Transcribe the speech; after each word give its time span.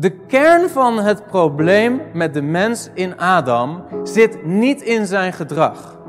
De 0.00 0.10
kern 0.10 0.68
van 0.68 0.98
het 0.98 1.26
probleem 1.26 2.00
met 2.12 2.34
de 2.34 2.42
mens 2.42 2.90
in 2.94 3.18
Adam 3.18 3.84
zit 4.02 4.44
niet 4.44 4.82
in 4.82 5.06
zijn 5.06 5.32
gedrag. 5.32 5.99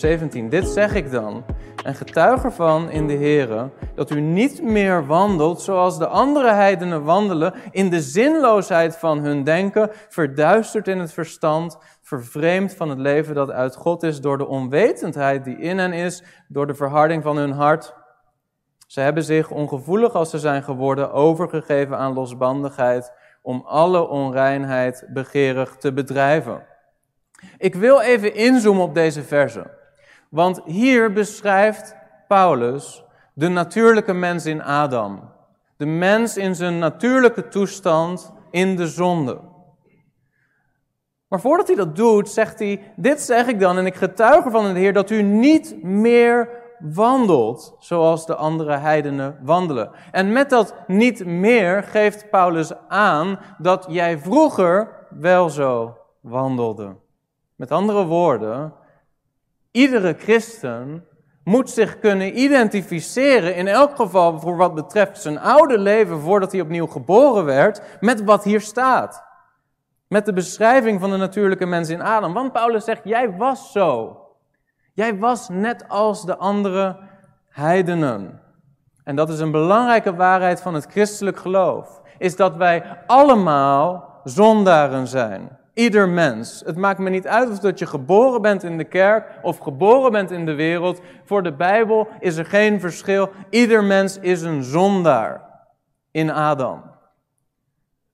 17. 0.00 0.48
Dit 0.48 0.68
zeg 0.68 0.94
ik 0.94 1.10
dan 1.10 1.44
en 1.84 1.94
getuig 1.94 2.44
ervan 2.44 2.90
in 2.90 3.06
de 3.06 3.16
Here 3.16 3.70
dat 3.94 4.10
u 4.10 4.20
niet 4.20 4.62
meer 4.62 5.06
wandelt 5.06 5.60
zoals 5.60 5.98
de 5.98 6.06
andere 6.06 6.52
heidenen 6.52 7.04
wandelen, 7.04 7.54
in 7.70 7.90
de 7.90 8.00
zinloosheid 8.00 8.96
van 8.96 9.18
hun 9.18 9.44
denken, 9.44 9.90
verduisterd 10.08 10.88
in 10.88 10.98
het 10.98 11.12
verstand, 11.12 11.78
vervreemd 12.02 12.74
van 12.74 12.88
het 12.88 12.98
leven 12.98 13.34
dat 13.34 13.50
uit 13.50 13.76
God 13.76 14.02
is 14.02 14.20
door 14.20 14.38
de 14.38 14.46
onwetendheid 14.46 15.44
die 15.44 15.58
in 15.58 15.78
hen 15.78 15.92
is, 15.92 16.22
door 16.48 16.66
de 16.66 16.74
verharding 16.74 17.22
van 17.22 17.36
hun 17.36 17.52
hart. 17.52 17.94
Ze 18.86 19.00
hebben 19.00 19.24
zich, 19.24 19.50
ongevoelig 19.50 20.14
als 20.14 20.30
ze 20.30 20.38
zijn 20.38 20.62
geworden, 20.62 21.12
overgegeven 21.12 21.98
aan 21.98 22.12
losbandigheid, 22.12 23.12
om 23.42 23.62
alle 23.66 24.08
onreinheid 24.08 25.04
begeerig 25.12 25.76
te 25.76 25.92
bedrijven. 25.92 26.66
Ik 27.58 27.74
wil 27.74 28.00
even 28.00 28.34
inzoomen 28.34 28.82
op 28.82 28.94
deze 28.94 29.22
verse. 29.22 29.78
Want 30.30 30.60
hier 30.64 31.12
beschrijft 31.12 31.96
Paulus 32.28 33.04
de 33.34 33.48
natuurlijke 33.48 34.12
mens 34.12 34.46
in 34.46 34.62
Adam. 34.62 35.32
De 35.76 35.86
mens 35.86 36.36
in 36.36 36.54
zijn 36.54 36.78
natuurlijke 36.78 37.48
toestand 37.48 38.32
in 38.50 38.76
de 38.76 38.86
zonde. 38.86 39.40
Maar 41.28 41.40
voordat 41.40 41.66
hij 41.66 41.76
dat 41.76 41.96
doet, 41.96 42.28
zegt 42.28 42.58
hij: 42.58 42.92
Dit 42.96 43.20
zeg 43.20 43.46
ik 43.46 43.60
dan 43.60 43.78
en 43.78 43.86
ik 43.86 43.94
getuig 43.94 44.44
ervan 44.44 44.66
in 44.66 44.74
de 44.74 44.80
Heer 44.80 44.92
dat 44.92 45.10
u 45.10 45.22
niet 45.22 45.82
meer 45.82 46.48
wandelt 46.78 47.76
zoals 47.78 48.26
de 48.26 48.34
andere 48.34 48.76
heidenen 48.76 49.38
wandelen. 49.42 49.90
En 50.10 50.32
met 50.32 50.50
dat 50.50 50.74
niet 50.86 51.24
meer 51.24 51.82
geeft 51.82 52.30
Paulus 52.30 52.72
aan 52.88 53.38
dat 53.58 53.86
jij 53.88 54.18
vroeger 54.18 55.06
wel 55.10 55.48
zo 55.48 55.96
wandelde. 56.20 56.96
Met 57.56 57.70
andere 57.70 58.04
woorden, 58.04 58.72
iedere 59.70 60.14
christen 60.18 61.04
moet 61.44 61.70
zich 61.70 61.98
kunnen 61.98 62.38
identificeren, 62.38 63.54
in 63.56 63.68
elk 63.68 63.96
geval 63.96 64.40
voor 64.40 64.56
wat 64.56 64.74
betreft 64.74 65.22
zijn 65.22 65.38
oude 65.38 65.78
leven 65.78 66.20
voordat 66.20 66.52
hij 66.52 66.60
opnieuw 66.60 66.86
geboren 66.86 67.44
werd, 67.44 67.82
met 68.00 68.24
wat 68.24 68.44
hier 68.44 68.60
staat. 68.60 69.24
Met 70.08 70.24
de 70.26 70.32
beschrijving 70.32 71.00
van 71.00 71.10
de 71.10 71.16
natuurlijke 71.16 71.66
mens 71.66 71.88
in 71.88 72.02
Adam. 72.02 72.32
Want 72.32 72.52
Paulus 72.52 72.84
zegt, 72.84 73.04
jij 73.04 73.36
was 73.36 73.72
zo. 73.72 74.18
Jij 74.94 75.18
was 75.18 75.48
net 75.48 75.88
als 75.88 76.24
de 76.24 76.36
andere 76.36 76.96
heidenen. 77.48 78.40
En 79.04 79.16
dat 79.16 79.28
is 79.28 79.40
een 79.40 79.50
belangrijke 79.50 80.14
waarheid 80.14 80.60
van 80.60 80.74
het 80.74 80.86
christelijk 80.86 81.38
geloof. 81.38 82.02
Is 82.18 82.36
dat 82.36 82.56
wij 82.56 83.02
allemaal 83.06 84.20
zondaren 84.24 85.06
zijn. 85.06 85.58
Ieder 85.80 86.08
mens. 86.08 86.62
Het 86.66 86.76
maakt 86.76 86.98
me 86.98 87.10
niet 87.10 87.26
uit 87.26 87.50
of 87.50 87.58
dat 87.58 87.78
je 87.78 87.86
geboren 87.86 88.42
bent 88.42 88.62
in 88.62 88.78
de 88.78 88.84
kerk 88.84 89.38
of 89.42 89.58
geboren 89.58 90.12
bent 90.12 90.30
in 90.30 90.46
de 90.46 90.54
wereld. 90.54 91.00
Voor 91.24 91.42
de 91.42 91.52
Bijbel 91.52 92.08
is 92.18 92.36
er 92.36 92.44
geen 92.44 92.80
verschil. 92.80 93.30
Ieder 93.50 93.84
mens 93.84 94.18
is 94.18 94.42
een 94.42 94.62
zondaar 94.62 95.42
in 96.10 96.30
Adam. 96.30 96.82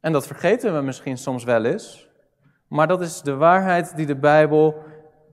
En 0.00 0.12
dat 0.12 0.27
vergeten 0.27 0.75
we 0.75 0.81
misschien 0.81 1.19
soms 1.19 1.45
wel 1.45 1.64
eens. 1.64 2.08
Maar 2.69 2.86
dat 2.86 3.00
is 3.00 3.20
de 3.20 3.34
waarheid 3.34 3.97
die 3.97 4.06
de 4.06 4.17
Bijbel 4.17 4.83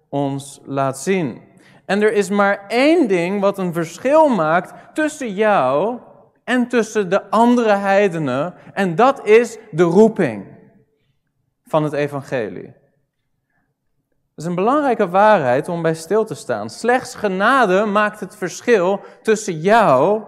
ons 0.10 0.62
laat 0.66 1.00
zien. 1.00 1.42
En 1.86 2.02
er 2.02 2.14
is 2.14 2.30
maar 2.30 2.66
één 2.68 3.08
ding 3.08 3.42
wat 3.42 3.58
een 3.58 3.74
verschil 3.74 4.30
maakt 4.30 4.74
tussen 4.94 5.34
jou 5.34 6.00
en 6.44 6.68
tussen 6.68 7.10
de 7.10 7.30
andere 7.30 7.74
heidenen. 7.74 8.54
En 8.74 8.96
dat 8.96 9.26
is 9.26 9.58
de 9.72 9.84
roeping 9.84 10.53
van 11.66 11.84
het 11.84 11.94
evangelie. 11.94 12.74
Dat 14.36 14.44
is 14.44 14.46
een 14.46 14.56
belangrijke 14.56 15.10
waarheid 15.10 15.70
om 15.70 15.82
bij 15.82 15.94
stil 15.94 16.26
te 16.26 16.36
staan. 16.36 16.70
Slechts 16.70 17.16
genade 17.16 17.86
maakt 17.86 18.20
het 18.20 18.36
verschil 18.36 19.02
tussen 19.22 19.60
jou, 19.60 20.24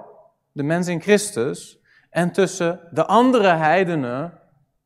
de 0.51 0.63
mens 0.63 0.87
in 0.87 1.01
Christus, 1.01 1.79
en 2.09 2.31
tussen 2.31 2.79
de 2.91 3.05
andere 3.05 3.47
heidenen, 3.47 4.39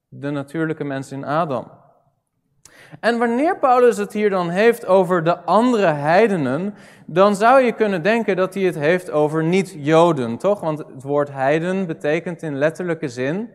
de 0.07 0.29
natuurlijke 0.29 0.83
mens 0.83 1.11
in 1.11 1.25
Adam. 1.25 1.71
En 2.99 3.17
wanneer 3.17 3.57
Paulus 3.57 3.97
het 3.97 4.13
hier 4.13 4.29
dan 4.29 4.49
heeft 4.49 4.85
over 4.85 5.23
de 5.23 5.39
andere 5.39 5.85
heidenen, 5.85 6.73
dan 7.05 7.35
zou 7.35 7.61
je 7.61 7.71
kunnen 7.71 8.03
denken 8.03 8.35
dat 8.35 8.53
hij 8.53 8.63
het 8.63 8.75
heeft 8.75 9.11
over 9.11 9.43
niet-Joden, 9.43 10.37
toch? 10.37 10.59
Want 10.59 10.77
het 10.77 11.03
woord 11.03 11.31
heiden 11.31 11.87
betekent 11.87 12.41
in 12.41 12.57
letterlijke 12.57 13.07
zin, 13.07 13.49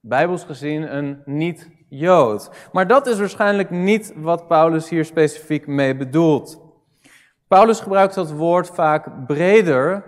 bijbels 0.00 0.44
gezien, 0.44 0.96
een 0.96 1.22
niet-Jood. 1.90 2.50
Maar 2.72 2.86
dat 2.86 3.06
is 3.06 3.18
waarschijnlijk 3.18 3.70
niet 3.70 4.12
wat 4.16 4.48
Paulus 4.48 4.88
hier 4.88 5.04
specifiek 5.04 5.66
mee 5.66 5.96
bedoelt. 5.96 6.60
Paulus 7.48 7.80
gebruikt 7.80 8.14
dat 8.14 8.30
woord 8.30 8.70
vaak 8.70 9.26
breder, 9.26 10.04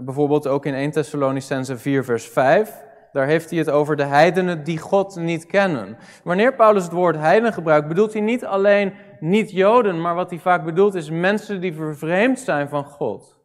bijvoorbeeld 0.00 0.46
ook 0.46 0.66
in 0.66 0.74
1 0.74 0.90
Thessalonicense 0.90 1.78
4 1.78 2.04
vers 2.04 2.28
5. 2.28 2.82
Daar 3.12 3.26
heeft 3.26 3.50
hij 3.50 3.58
het 3.58 3.70
over 3.70 3.96
de 3.96 4.04
heidenen 4.04 4.64
die 4.64 4.78
God 4.78 5.16
niet 5.16 5.46
kennen. 5.46 5.96
Wanneer 6.24 6.54
Paulus 6.54 6.82
het 6.82 6.92
woord 6.92 7.16
heiden 7.16 7.52
gebruikt, 7.52 7.88
bedoelt 7.88 8.12
hij 8.12 8.22
niet 8.22 8.44
alleen 8.44 8.94
niet-Joden, 9.20 10.00
maar 10.00 10.14
wat 10.14 10.30
hij 10.30 10.38
vaak 10.38 10.64
bedoelt 10.64 10.94
is 10.94 11.10
mensen 11.10 11.60
die 11.60 11.74
vervreemd 11.74 12.38
zijn 12.38 12.68
van 12.68 12.84
God. 12.84 13.38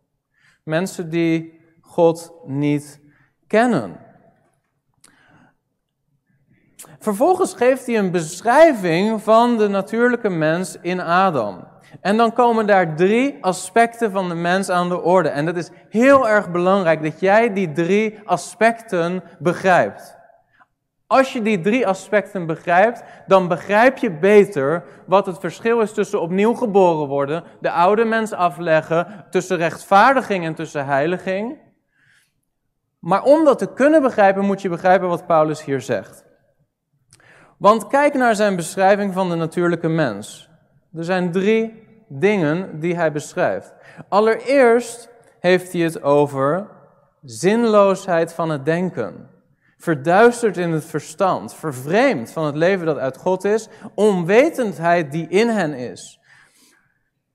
Mensen 0.64 1.10
die 1.10 1.60
God 1.82 2.34
niet 2.46 3.02
kennen. 3.48 4.09
Vervolgens 7.00 7.54
geeft 7.54 7.86
hij 7.86 7.98
een 7.98 8.12
beschrijving 8.12 9.22
van 9.22 9.58
de 9.58 9.68
natuurlijke 9.68 10.30
mens 10.30 10.78
in 10.82 11.02
Adam. 11.02 11.68
En 12.02 12.18
dan 12.18 12.34
komen 12.34 12.68
daar 12.68 12.96
drie 12.96 13.38
aspecten 13.42 14.12
van 14.12 14.30
de 14.30 14.36
mens 14.36 14.70
aan 14.70 14.90
de 14.90 15.02
orde. 15.02 15.30
En 15.30 15.46
dat 15.46 15.56
is 15.56 15.70
heel 15.90 16.30
erg 16.30 16.52
belangrijk 16.52 17.04
dat 17.04 17.20
jij 17.20 17.54
die 17.54 17.72
drie 17.72 18.20
aspecten 18.26 19.24
begrijpt. 19.40 20.18
Als 21.08 21.34
je 21.34 21.42
die 21.42 21.62
drie 21.62 21.88
aspecten 21.88 22.46
begrijpt, 22.46 23.04
dan 23.28 23.48
begrijp 23.48 23.98
je 23.98 24.12
beter 24.12 24.84
wat 25.06 25.26
het 25.26 25.40
verschil 25.40 25.82
is 25.82 25.94
tussen 25.94 26.22
opnieuw 26.22 26.54
geboren 26.54 27.08
worden, 27.08 27.44
de 27.62 27.72
oude 27.72 28.06
mens 28.06 28.34
afleggen, 28.34 29.26
tussen 29.30 29.58
rechtvaardiging 29.58 30.46
en 30.46 30.56
tussen 30.56 30.86
heiliging. 30.86 31.58
Maar 33.00 33.24
om 33.24 33.46
dat 33.46 33.58
te 33.60 33.74
kunnen 33.74 34.02
begrijpen, 34.02 34.46
moet 34.46 34.62
je 34.62 34.70
begrijpen 34.70 35.08
wat 35.08 35.28
Paulus 35.28 35.66
hier 35.66 35.82
zegt. 35.82 36.28
Want 37.60 37.88
kijk 37.88 38.14
naar 38.14 38.36
zijn 38.36 38.56
beschrijving 38.56 39.14
van 39.14 39.30
de 39.30 39.36
natuurlijke 39.36 39.88
mens. 39.88 40.50
Er 40.96 41.04
zijn 41.04 41.32
drie 41.32 41.84
dingen 42.08 42.80
die 42.80 42.96
hij 42.96 43.12
beschrijft. 43.12 43.74
Allereerst 44.10 45.10
heeft 45.40 45.74
hij 45.74 45.82
het 45.82 46.04
over 46.04 46.68
zinloosheid 47.24 48.34
van 48.34 48.50
het 48.50 48.66
denken. 48.66 49.30
Verduisterd 49.78 50.58
in 50.58 50.72
het 50.72 50.86
verstand, 50.86 51.54
vervreemd 51.54 52.32
van 52.32 52.46
het 52.46 52.56
leven 52.56 52.86
dat 52.86 52.98
uit 52.98 53.18
God 53.18 53.44
is, 53.44 53.70
onwetendheid 53.96 55.12
die 55.12 55.28
in 55.28 55.48
hen 55.48 55.74
is. 55.74 56.20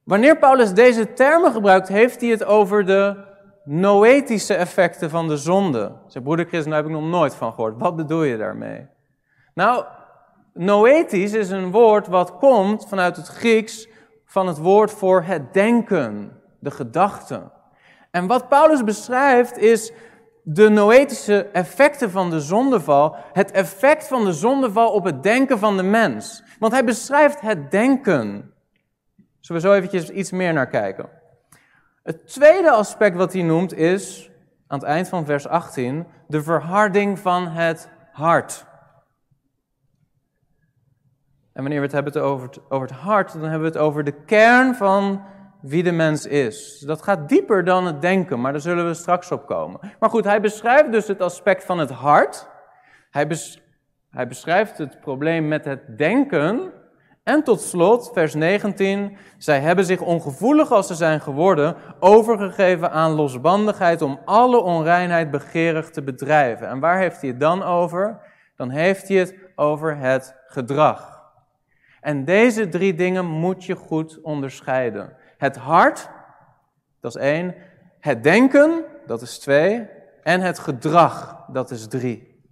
Wanneer 0.03 0.39
Paulus 0.39 0.73
deze 0.73 1.13
termen 1.13 1.53
gebruikt, 1.53 1.89
heeft 1.89 2.21
hij 2.21 2.31
het 2.31 2.45
over 2.45 2.87
de 2.87 3.17
noetische 3.65 4.55
effecten 4.55 5.11
van 5.11 5.29
de 5.29 5.37
zonde. 5.37 5.93
Zijn 6.07 6.25
broeder 6.25 6.47
Christen, 6.47 6.71
daar 6.71 6.81
heb 6.83 6.91
ik 6.91 6.97
nog 6.97 7.11
nooit 7.11 7.35
van 7.35 7.53
gehoord. 7.53 7.79
Wat 7.79 7.97
bedoel 7.97 8.23
je 8.23 8.37
daarmee? 8.37 8.87
Nou, 9.55 9.85
Noetisch 10.55 11.33
is 11.33 11.51
een 11.51 11.71
woord 11.71 12.07
wat 12.07 12.37
komt 12.37 12.89
vanuit 12.89 13.17
het 13.17 13.27
Grieks 13.27 13.89
van 14.25 14.47
het 14.47 14.59
woord 14.59 14.91
voor 14.91 15.23
het 15.23 15.53
denken, 15.53 16.41
de 16.59 16.71
gedachten. 16.71 17.53
En 18.11 18.27
wat 18.27 18.49
Paulus 18.49 18.85
beschrijft 18.85 19.59
is 19.59 19.93
de 20.43 20.69
noetische 20.69 21.45
effecten 21.45 22.11
van 22.11 22.31
de 22.31 22.41
zondeval, 22.41 23.17
het 23.33 23.51
effect 23.51 24.07
van 24.07 24.25
de 24.25 24.33
zondeval 24.33 24.93
op 24.93 25.05
het 25.05 25.23
denken 25.23 25.59
van 25.59 25.77
de 25.77 25.83
mens. 25.83 26.43
Want 26.59 26.73
hij 26.73 26.85
beschrijft 26.85 27.41
het 27.41 27.71
denken. 27.71 28.53
Zullen 29.41 29.63
we 29.63 29.69
zo 29.69 29.75
eventjes 29.75 30.11
iets 30.11 30.31
meer 30.31 30.53
naar 30.53 30.69
kijken. 30.69 31.09
Het 32.03 32.27
tweede 32.27 32.71
aspect 32.71 33.17
wat 33.17 33.33
hij 33.33 33.43
noemt 33.43 33.75
is, 33.75 34.31
aan 34.67 34.79
het 34.79 34.89
eind 34.89 35.09
van 35.09 35.25
vers 35.25 35.47
18, 35.49 36.07
de 36.29 36.43
verharding 36.43 37.19
van 37.19 37.47
het 37.47 37.89
hart. 38.13 38.67
En 41.55 41.63
wanneer 41.63 41.79
we 41.79 41.85
het 41.85 41.95
hebben 41.95 42.23
over 42.23 42.47
het, 42.47 42.61
over 42.69 42.89
het 42.89 42.97
hart, 42.97 43.33
dan 43.33 43.43
hebben 43.43 43.61
we 43.61 43.67
het 43.67 43.77
over 43.77 44.05
de 44.05 44.25
kern 44.25 44.75
van 44.75 45.23
wie 45.61 45.83
de 45.83 45.93
mens 45.93 46.27
is. 46.27 46.79
Dat 46.87 47.03
gaat 47.03 47.29
dieper 47.29 47.65
dan 47.65 47.87
het 47.87 48.01
denken, 48.01 48.41
maar 48.41 48.53
daar 48.53 48.61
zullen 48.61 48.87
we 48.87 48.95
straks 48.95 49.33
op 49.33 49.47
komen. 49.47 49.81
Maar 49.99 50.11
goed, 50.11 50.25
hij 50.25 50.41
beschrijft 50.41 50.93
dus 50.93 51.09
het 51.09 51.21
aspect 51.21 51.65
van 51.65 51.79
het 51.79 51.91
hart. 51.91 52.49
Hij, 53.11 53.29
Hij 54.11 54.29
beschrijft 54.29 54.79
het 54.79 55.01
probleem 55.01 55.49
met 55.49 55.65
het 55.65 55.99
denken. 55.99 56.73
En 57.23 57.43
tot 57.43 57.61
slot, 57.61 58.11
vers 58.13 58.35
19, 58.35 59.17
zij 59.39 59.61
hebben 59.61 59.85
zich 59.85 60.01
ongevoelig 60.01 60.71
als 60.71 60.87
ze 60.87 60.95
zijn 60.95 61.21
geworden, 61.21 61.77
overgegeven 62.01 62.91
aan 62.91 63.13
losbandigheid 63.13 64.03
om 64.03 64.21
alle 64.25 64.63
onreinheid 64.63 65.31
begeerig 65.31 65.91
te 65.91 66.03
bedrijven. 66.03 66.69
En 66.69 66.81
waar 66.81 66.99
heeft 66.99 67.21
hij 67.21 67.31
het 67.31 67.41
dan 67.41 67.63
over? 67.63 68.21
Dan 68.57 68.71
heeft 68.71 69.09
hij 69.09 69.17
het 69.17 69.35
over 69.55 69.97
het 69.97 70.37
gedrag. 70.47 71.14
En 72.05 72.25
deze 72.25 72.69
drie 72.69 72.95
dingen 72.95 73.25
moet 73.25 73.65
je 73.65 73.75
goed 73.75 74.21
onderscheiden. 74.21 75.17
Het 75.37 75.57
hart, 75.57 76.11
dat 77.01 77.17
is 77.17 77.23
één. 77.23 77.55
Het 78.01 78.23
denken, 78.23 78.85
dat 79.07 79.23
is 79.23 79.39
twee. 79.39 79.89
En 80.23 80.41
het 80.41 80.59
gedrag, 80.59 81.45
dat 81.53 81.71
is 81.71 81.87
drie. 81.87 82.43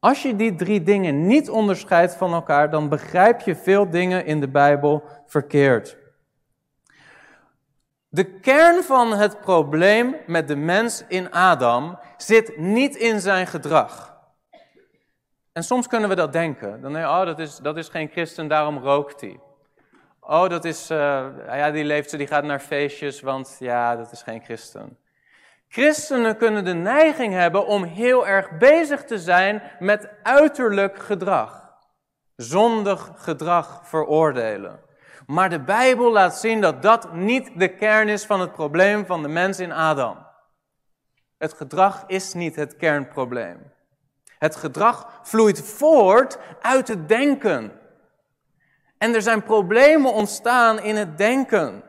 Als 0.00 0.22
je 0.22 0.36
die 0.36 0.54
drie 0.54 0.82
dingen 0.82 1.26
niet 1.26 1.50
onderscheidt 1.50 2.14
van 2.14 2.32
elkaar, 2.32 2.70
dan 2.70 2.88
begrijp 2.88 3.40
je 3.40 3.56
veel 3.56 3.90
dingen 3.90 4.26
in 4.26 4.40
de 4.40 4.48
Bijbel 4.48 5.02
verkeerd. 5.26 5.96
De 8.08 8.24
kern 8.24 8.82
van 8.82 9.12
het 9.12 9.40
probleem 9.40 10.16
met 10.26 10.48
de 10.48 10.56
mens 10.56 11.04
in 11.08 11.32
Adam 11.32 11.98
zit 12.16 12.56
niet 12.56 12.96
in 12.96 13.20
zijn 13.20 13.46
gedrag. 13.46 14.13
En 15.54 15.62
soms 15.62 15.86
kunnen 15.86 16.08
we 16.08 16.14
dat 16.14 16.32
denken. 16.32 16.80
Dan 16.80 16.92
denk 16.92 17.06
oh, 17.06 17.24
dat 17.24 17.38
is, 17.38 17.56
dat 17.56 17.76
is 17.76 17.88
geen 17.88 18.08
christen, 18.08 18.48
daarom 18.48 18.78
rookt 18.78 19.20
hij. 19.20 19.40
Oh, 20.20 20.48
dat 20.48 20.64
is, 20.64 20.90
uh, 20.90 21.26
ja, 21.46 21.70
die 21.70 21.84
leeft, 21.84 22.16
die 22.18 22.26
gaat 22.26 22.44
naar 22.44 22.60
feestjes, 22.60 23.20
want 23.20 23.56
ja, 23.58 23.96
dat 23.96 24.12
is 24.12 24.22
geen 24.22 24.42
christen. 24.42 24.98
Christenen 25.68 26.36
kunnen 26.36 26.64
de 26.64 26.74
neiging 26.74 27.32
hebben 27.32 27.66
om 27.66 27.84
heel 27.84 28.26
erg 28.26 28.58
bezig 28.58 29.04
te 29.04 29.18
zijn 29.18 29.62
met 29.78 30.08
uiterlijk 30.22 30.98
gedrag. 30.98 31.72
Zondig 32.36 33.12
gedrag 33.14 33.80
veroordelen. 33.82 34.80
Maar 35.26 35.50
de 35.50 35.60
Bijbel 35.60 36.12
laat 36.12 36.36
zien 36.36 36.60
dat 36.60 36.82
dat 36.82 37.12
niet 37.12 37.58
de 37.58 37.68
kern 37.68 38.08
is 38.08 38.26
van 38.26 38.40
het 38.40 38.52
probleem 38.52 39.06
van 39.06 39.22
de 39.22 39.28
mens 39.28 39.60
in 39.60 39.72
Adam. 39.72 40.26
Het 41.38 41.52
gedrag 41.52 42.04
is 42.06 42.32
niet 42.32 42.56
het 42.56 42.76
kernprobleem. 42.76 43.73
Het 44.44 44.56
gedrag 44.56 45.20
vloeit 45.22 45.60
voort 45.62 46.38
uit 46.60 46.88
het 46.88 47.08
denken. 47.08 47.72
En 48.98 49.14
er 49.14 49.22
zijn 49.22 49.42
problemen 49.42 50.12
ontstaan 50.12 50.80
in 50.80 50.96
het 50.96 51.18
denken. 51.18 51.82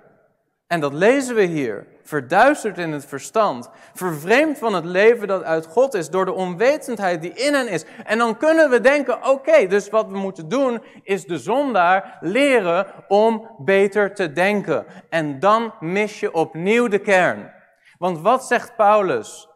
En 0.68 0.80
dat 0.80 0.94
lezen 0.94 1.36
we 1.36 1.42
hier. 1.42 1.88
Verduisterd 2.04 2.78
in 2.78 2.92
het 2.92 3.06
verstand. 3.06 3.70
Vervreemd 3.94 4.58
van 4.58 4.74
het 4.74 4.86
leven 4.86 5.28
dat 5.28 5.44
uit 5.44 5.66
God 5.66 5.94
is. 5.94 6.10
Door 6.10 6.26
de 6.26 6.34
onwetendheid 6.34 7.22
die 7.22 7.34
in 7.34 7.54
hen 7.54 7.68
is. 7.68 7.86
En 8.06 8.18
dan 8.18 8.38
kunnen 8.38 8.70
we 8.70 8.82
denken: 8.82 9.28
oké, 9.28 9.68
dus 9.68 9.90
wat 9.90 10.08
we 10.08 10.18
moeten 10.18 10.50
doen 10.50 10.84
is 11.04 11.26
de 11.26 11.38
zondaar 11.38 12.18
leren 12.22 12.88
om 13.08 13.50
beter 13.58 14.14
te 14.14 14.32
denken. 14.32 14.86
En 15.10 15.40
dan 15.40 15.74
mis 15.80 16.20
je 16.20 16.34
opnieuw 16.34 16.88
de 16.88 17.00
kern. 17.00 17.54
Want 17.98 18.20
wat 18.20 18.46
zegt 18.46 18.76
Paulus? 18.76 19.50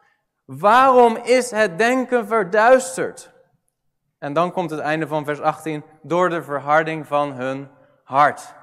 Waarom 0.58 1.16
is 1.16 1.52
het 1.52 1.78
denken 1.78 2.28
verduisterd? 2.28 3.32
En 4.20 4.34
dan 4.34 4.52
komt 4.52 4.70
het 4.70 4.80
einde 4.80 5.08
van 5.08 5.26
vers 5.26 5.42
18. 5.42 5.84
Door 6.02 6.30
de 6.30 6.44
verharding 6.44 7.08
van 7.08 7.32
hun 7.32 7.70
hart. 8.04 8.54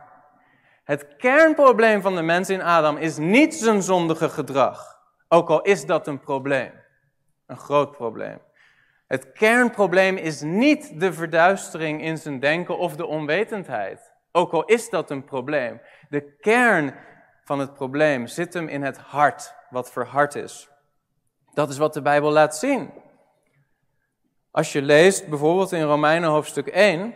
Het 0.84 1.16
kernprobleem 1.16 2.02
van 2.02 2.14
de 2.14 2.22
mens 2.22 2.50
in 2.50 2.62
Adam 2.62 2.96
is 2.96 3.16
niet 3.16 3.54
zijn 3.54 3.82
zondige 3.82 4.28
gedrag. 4.28 4.98
Ook 5.28 5.48
al 5.48 5.62
is 5.62 5.86
dat 5.86 6.06
een 6.06 6.20
probleem. 6.20 6.72
Een 7.46 7.58
groot 7.58 7.90
probleem. 7.90 8.38
Het 9.06 9.32
kernprobleem 9.32 10.16
is 10.16 10.40
niet 10.40 11.00
de 11.00 11.12
verduistering 11.12 12.02
in 12.02 12.18
zijn 12.18 12.40
denken 12.40 12.78
of 12.78 12.96
de 12.96 13.06
onwetendheid. 13.06 14.12
Ook 14.32 14.52
al 14.52 14.64
is 14.64 14.90
dat 14.90 15.10
een 15.10 15.24
probleem. 15.24 15.80
De 16.08 16.36
kern 16.36 16.94
van 17.44 17.58
het 17.58 17.74
probleem 17.74 18.26
zit 18.26 18.54
hem 18.54 18.68
in 18.68 18.82
het 18.82 18.98
hart, 18.98 19.54
wat 19.70 19.92
verhard 19.92 20.34
is. 20.34 20.74
Dat 21.56 21.70
is 21.70 21.78
wat 21.78 21.94
de 21.94 22.02
Bijbel 22.02 22.30
laat 22.30 22.56
zien. 22.56 22.90
Als 24.50 24.72
je 24.72 24.82
leest 24.82 25.28
bijvoorbeeld 25.28 25.72
in 25.72 25.82
Romeinen 25.82 26.28
hoofdstuk 26.28 26.66
1, 26.66 27.14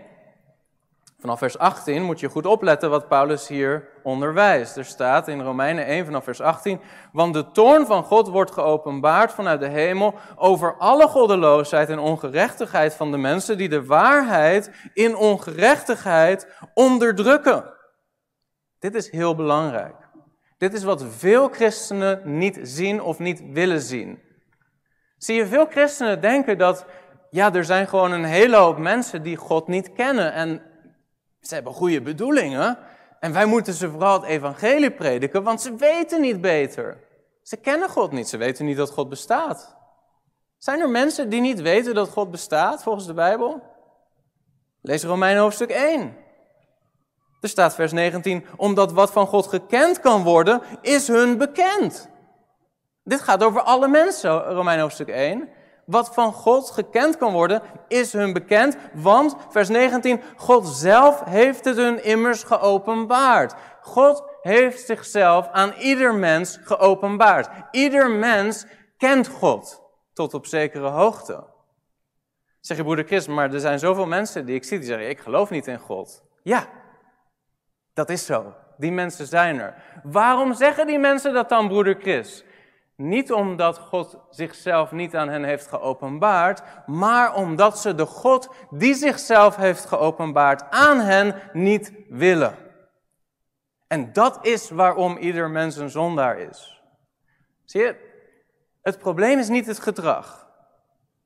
vanaf 1.18 1.38
vers 1.38 1.58
18 1.58 2.02
moet 2.02 2.20
je 2.20 2.28
goed 2.28 2.46
opletten 2.46 2.90
wat 2.90 3.08
Paulus 3.08 3.48
hier 3.48 3.88
onderwijst. 4.02 4.76
Er 4.76 4.84
staat 4.84 5.28
in 5.28 5.40
Romeinen 5.40 5.86
1 5.86 6.04
vanaf 6.04 6.24
vers 6.24 6.40
18, 6.40 6.80
want 7.12 7.34
de 7.34 7.50
toorn 7.50 7.86
van 7.86 8.04
God 8.04 8.28
wordt 8.28 8.50
geopenbaard 8.50 9.32
vanuit 9.32 9.60
de 9.60 9.68
hemel 9.68 10.14
over 10.36 10.76
alle 10.76 11.08
goddeloosheid 11.08 11.88
en 11.88 11.98
ongerechtigheid 11.98 12.94
van 12.94 13.10
de 13.10 13.18
mensen 13.18 13.58
die 13.58 13.68
de 13.68 13.84
waarheid 13.84 14.70
in 14.94 15.16
ongerechtigheid 15.16 16.46
onderdrukken. 16.74 17.74
Dit 18.78 18.94
is 18.94 19.10
heel 19.10 19.34
belangrijk. 19.34 19.96
Dit 20.58 20.72
is 20.72 20.82
wat 20.82 21.04
veel 21.04 21.48
christenen 21.48 22.38
niet 22.38 22.58
zien 22.62 23.02
of 23.02 23.18
niet 23.18 23.42
willen 23.52 23.80
zien. 23.80 24.28
Zie 25.20 25.34
je, 25.34 25.46
veel 25.46 25.66
christenen 25.66 26.20
denken 26.20 26.58
dat, 26.58 26.84
ja, 27.30 27.54
er 27.54 27.64
zijn 27.64 27.88
gewoon 27.88 28.12
een 28.12 28.24
hele 28.24 28.56
hoop 28.56 28.78
mensen 28.78 29.22
die 29.22 29.36
God 29.36 29.68
niet 29.68 29.92
kennen. 29.92 30.32
En 30.32 30.62
ze 31.40 31.54
hebben 31.54 31.72
goede 31.72 32.02
bedoelingen. 32.02 32.78
En 33.18 33.32
wij 33.32 33.44
moeten 33.44 33.74
ze 33.74 33.90
vooral 33.90 34.20
het 34.20 34.30
evangelie 34.30 34.90
prediken, 34.90 35.42
want 35.42 35.60
ze 35.60 35.74
weten 35.76 36.20
niet 36.20 36.40
beter. 36.40 37.04
Ze 37.42 37.56
kennen 37.56 37.88
God 37.88 38.12
niet, 38.12 38.28
ze 38.28 38.36
weten 38.36 38.64
niet 38.64 38.76
dat 38.76 38.90
God 38.90 39.08
bestaat. 39.08 39.76
Zijn 40.58 40.80
er 40.80 40.90
mensen 40.90 41.28
die 41.28 41.40
niet 41.40 41.60
weten 41.60 41.94
dat 41.94 42.08
God 42.08 42.30
bestaat 42.30 42.82
volgens 42.82 43.06
de 43.06 43.14
Bijbel? 43.14 43.62
Lees 44.82 45.04
Romeinen 45.04 45.42
hoofdstuk 45.42 45.70
1. 45.70 46.16
Er 47.40 47.48
staat 47.48 47.74
vers 47.74 47.92
19, 47.92 48.46
omdat 48.56 48.92
wat 48.92 49.12
van 49.12 49.26
God 49.26 49.46
gekend 49.46 50.00
kan 50.00 50.22
worden, 50.22 50.62
is 50.82 51.08
hun 51.08 51.38
bekend. 51.38 52.09
Dit 53.02 53.20
gaat 53.20 53.44
over 53.44 53.60
alle 53.60 53.88
mensen, 53.88 54.42
Romein 54.42 54.80
hoofdstuk 54.80 55.08
1. 55.08 55.48
Wat 55.86 56.14
van 56.14 56.32
God 56.32 56.70
gekend 56.70 57.16
kan 57.16 57.32
worden, 57.32 57.62
is 57.88 58.12
hun 58.12 58.32
bekend, 58.32 58.76
want, 58.94 59.36
vers 59.48 59.68
19, 59.68 60.20
God 60.36 60.66
zelf 60.68 61.24
heeft 61.24 61.64
het 61.64 61.76
hun 61.76 62.04
immers 62.04 62.42
geopenbaard. 62.42 63.54
God 63.80 64.24
heeft 64.42 64.86
zichzelf 64.86 65.48
aan 65.48 65.72
ieder 65.72 66.14
mens 66.14 66.58
geopenbaard. 66.62 67.48
Ieder 67.70 68.10
mens 68.10 68.66
kent 68.96 69.28
God, 69.28 69.82
tot 70.12 70.34
op 70.34 70.46
zekere 70.46 70.88
hoogte. 70.88 71.44
Zeg 72.60 72.76
je 72.76 72.82
broeder 72.82 73.04
Chris, 73.04 73.26
maar 73.26 73.52
er 73.52 73.60
zijn 73.60 73.78
zoveel 73.78 74.06
mensen 74.06 74.46
die 74.46 74.54
ik 74.54 74.64
zie 74.64 74.78
die 74.78 74.86
zeggen, 74.86 75.08
ik 75.08 75.20
geloof 75.20 75.50
niet 75.50 75.66
in 75.66 75.78
God. 75.78 76.22
Ja, 76.42 76.66
dat 77.94 78.10
is 78.10 78.26
zo. 78.26 78.54
Die 78.76 78.92
mensen 78.92 79.26
zijn 79.26 79.60
er. 79.60 79.74
Waarom 80.02 80.54
zeggen 80.54 80.86
die 80.86 80.98
mensen 80.98 81.32
dat 81.32 81.48
dan, 81.48 81.68
broeder 81.68 81.96
Chris? 82.00 82.44
Niet 83.00 83.32
omdat 83.32 83.78
God 83.78 84.18
zichzelf 84.30 84.92
niet 84.92 85.16
aan 85.16 85.28
hen 85.28 85.44
heeft 85.44 85.66
geopenbaard, 85.66 86.62
maar 86.86 87.34
omdat 87.34 87.78
ze 87.78 87.94
de 87.94 88.06
God 88.06 88.48
die 88.70 88.94
zichzelf 88.94 89.56
heeft 89.56 89.84
geopenbaard 89.84 90.70
aan 90.70 91.00
hen 91.00 91.34
niet 91.52 91.92
willen. 92.08 92.54
En 93.86 94.12
dat 94.12 94.38
is 94.46 94.70
waarom 94.70 95.16
ieder 95.16 95.50
mens 95.50 95.76
een 95.76 95.90
zondaar 95.90 96.38
is. 96.38 96.82
Zie 97.64 97.80
je, 97.80 97.96
het 98.82 98.98
probleem 98.98 99.38
is 99.38 99.48
niet 99.48 99.66
het 99.66 99.80
gedrag. 99.80 100.48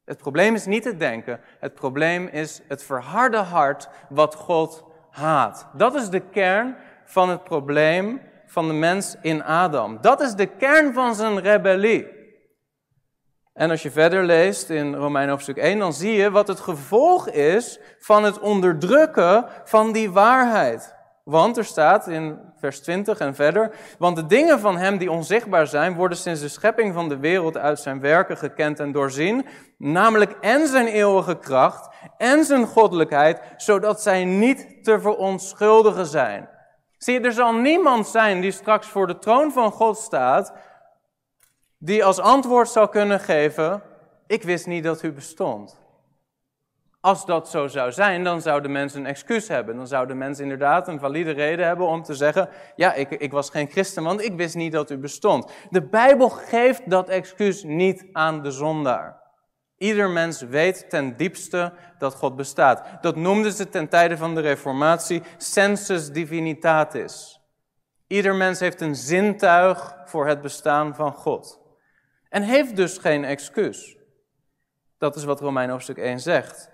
Het 0.04 0.18
probleem 0.18 0.54
is 0.54 0.66
niet 0.66 0.84
het 0.84 0.98
denken. 0.98 1.40
Het 1.60 1.74
probleem 1.74 2.26
is 2.26 2.62
het 2.68 2.82
verharde 2.82 3.36
hart 3.36 3.88
wat 4.08 4.34
God 4.34 4.84
haat. 5.10 5.68
Dat 5.72 5.94
is 5.94 6.08
de 6.08 6.20
kern 6.20 6.76
van 7.04 7.28
het 7.28 7.44
probleem 7.44 8.20
van 8.54 8.66
de 8.66 8.74
mens 8.74 9.16
in 9.20 9.44
Adam. 9.44 9.98
Dat 10.00 10.20
is 10.20 10.34
de 10.34 10.46
kern 10.46 10.92
van 10.92 11.14
zijn 11.14 11.40
rebellie. 11.40 12.06
En 13.52 13.70
als 13.70 13.82
je 13.82 13.90
verder 13.90 14.24
leest 14.24 14.70
in 14.70 14.94
Romein 14.94 15.28
hoofdstuk 15.28 15.56
1, 15.56 15.78
dan 15.78 15.92
zie 15.92 16.12
je 16.12 16.30
wat 16.30 16.48
het 16.48 16.60
gevolg 16.60 17.28
is 17.28 17.80
van 17.98 18.24
het 18.24 18.38
onderdrukken 18.38 19.46
van 19.64 19.92
die 19.92 20.10
waarheid. 20.10 20.94
Want 21.24 21.56
er 21.56 21.64
staat 21.64 22.08
in 22.08 22.38
vers 22.56 22.80
20 22.80 23.18
en 23.18 23.34
verder, 23.34 23.74
want 23.98 24.16
de 24.16 24.26
dingen 24.26 24.60
van 24.60 24.76
hem 24.76 24.98
die 24.98 25.10
onzichtbaar 25.10 25.66
zijn, 25.66 25.94
worden 25.94 26.18
sinds 26.18 26.40
de 26.40 26.48
schepping 26.48 26.94
van 26.94 27.08
de 27.08 27.18
wereld 27.18 27.56
uit 27.56 27.80
zijn 27.80 28.00
werken 28.00 28.36
gekend 28.36 28.80
en 28.80 28.92
doorzien, 28.92 29.46
namelijk 29.78 30.32
en 30.40 30.66
zijn 30.66 30.86
eeuwige 30.86 31.38
kracht 31.38 31.94
en 32.16 32.44
zijn 32.44 32.66
goddelijkheid, 32.66 33.40
zodat 33.56 34.02
zij 34.02 34.24
niet 34.24 34.84
te 34.84 35.00
verontschuldigen 35.00 36.06
zijn. 36.06 36.48
Zie 37.04 37.20
je, 37.20 37.20
er 37.20 37.32
zal 37.32 37.52
niemand 37.52 38.06
zijn 38.06 38.40
die 38.40 38.50
straks 38.50 38.86
voor 38.86 39.06
de 39.06 39.18
troon 39.18 39.52
van 39.52 39.70
God 39.72 39.98
staat, 39.98 40.52
die 41.78 42.04
als 42.04 42.18
antwoord 42.18 42.68
zal 42.68 42.88
kunnen 42.88 43.20
geven, 43.20 43.82
ik 44.26 44.42
wist 44.42 44.66
niet 44.66 44.84
dat 44.84 45.02
u 45.02 45.12
bestond. 45.12 45.78
Als 47.00 47.26
dat 47.26 47.48
zo 47.48 47.66
zou 47.66 47.92
zijn, 47.92 48.24
dan 48.24 48.40
zou 48.40 48.62
de 48.62 48.68
mens 48.68 48.94
een 48.94 49.06
excuus 49.06 49.48
hebben. 49.48 49.76
Dan 49.76 49.86
zou 49.86 50.06
de 50.06 50.14
mens 50.14 50.40
inderdaad 50.40 50.88
een 50.88 50.98
valide 50.98 51.30
reden 51.30 51.66
hebben 51.66 51.86
om 51.86 52.02
te 52.02 52.14
zeggen: 52.14 52.48
Ja, 52.76 52.94
ik, 52.94 53.10
ik 53.10 53.32
was 53.32 53.50
geen 53.50 53.70
christen, 53.70 54.02
want 54.02 54.22
ik 54.22 54.36
wist 54.36 54.54
niet 54.54 54.72
dat 54.72 54.90
u 54.90 54.96
bestond. 54.96 55.52
De 55.70 55.82
Bijbel 55.82 56.28
geeft 56.28 56.90
dat 56.90 57.08
excuus 57.08 57.62
niet 57.62 58.06
aan 58.12 58.42
de 58.42 58.50
zondaar. 58.50 59.23
Ieder 59.84 60.10
mens 60.10 60.40
weet 60.40 60.90
ten 60.90 61.16
diepste 61.16 61.72
dat 61.98 62.14
God 62.14 62.36
bestaat. 62.36 63.02
Dat 63.02 63.16
noemden 63.16 63.52
ze 63.52 63.68
ten 63.68 63.88
tijde 63.88 64.16
van 64.16 64.34
de 64.34 64.40
Reformatie 64.40 65.22
sensus 65.36 66.10
divinitatis. 66.10 67.40
Ieder 68.06 68.34
mens 68.34 68.60
heeft 68.60 68.80
een 68.80 68.96
zintuig 68.96 69.96
voor 70.04 70.26
het 70.26 70.40
bestaan 70.40 70.94
van 70.94 71.12
God. 71.12 71.60
En 72.28 72.42
heeft 72.42 72.76
dus 72.76 72.98
geen 72.98 73.24
excuus. 73.24 73.96
Dat 74.98 75.16
is 75.16 75.24
wat 75.24 75.40
Romein 75.40 75.70
hoofdstuk 75.70 75.98
1 75.98 76.20
zegt. 76.20 76.70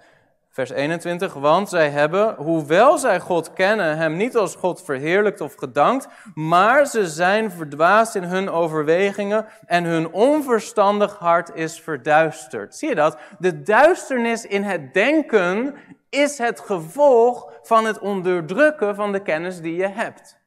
Vers 0.51 0.71
21, 0.71 1.35
want 1.35 1.69
zij 1.69 1.91
hebben, 1.91 2.35
hoewel 2.35 2.99
zij 2.99 3.21
God 3.21 3.53
kennen, 3.53 3.97
hem 3.97 4.17
niet 4.17 4.37
als 4.37 4.55
God 4.55 4.83
verheerlijkt 4.83 5.41
of 5.41 5.55
gedankt, 5.55 6.09
maar 6.35 6.87
ze 6.87 7.07
zijn 7.07 7.51
verdwaasd 7.51 8.15
in 8.15 8.23
hun 8.23 8.51
overwegingen 8.51 9.47
en 9.67 9.85
hun 9.85 10.13
onverstandig 10.13 11.19
hart 11.19 11.55
is 11.55 11.81
verduisterd. 11.81 12.75
Zie 12.75 12.89
je 12.89 12.95
dat? 12.95 13.19
De 13.39 13.63
duisternis 13.63 14.47
in 14.47 14.63
het 14.63 14.95
denken 14.95 15.75
is 16.09 16.39
het 16.39 16.61
gevolg 16.61 17.53
van 17.63 17.85
het 17.85 17.99
onderdrukken 17.99 18.95
van 18.95 19.13
de 19.13 19.23
kennis 19.23 19.61
die 19.61 19.77
je 19.77 19.89
hebt. 19.89 20.39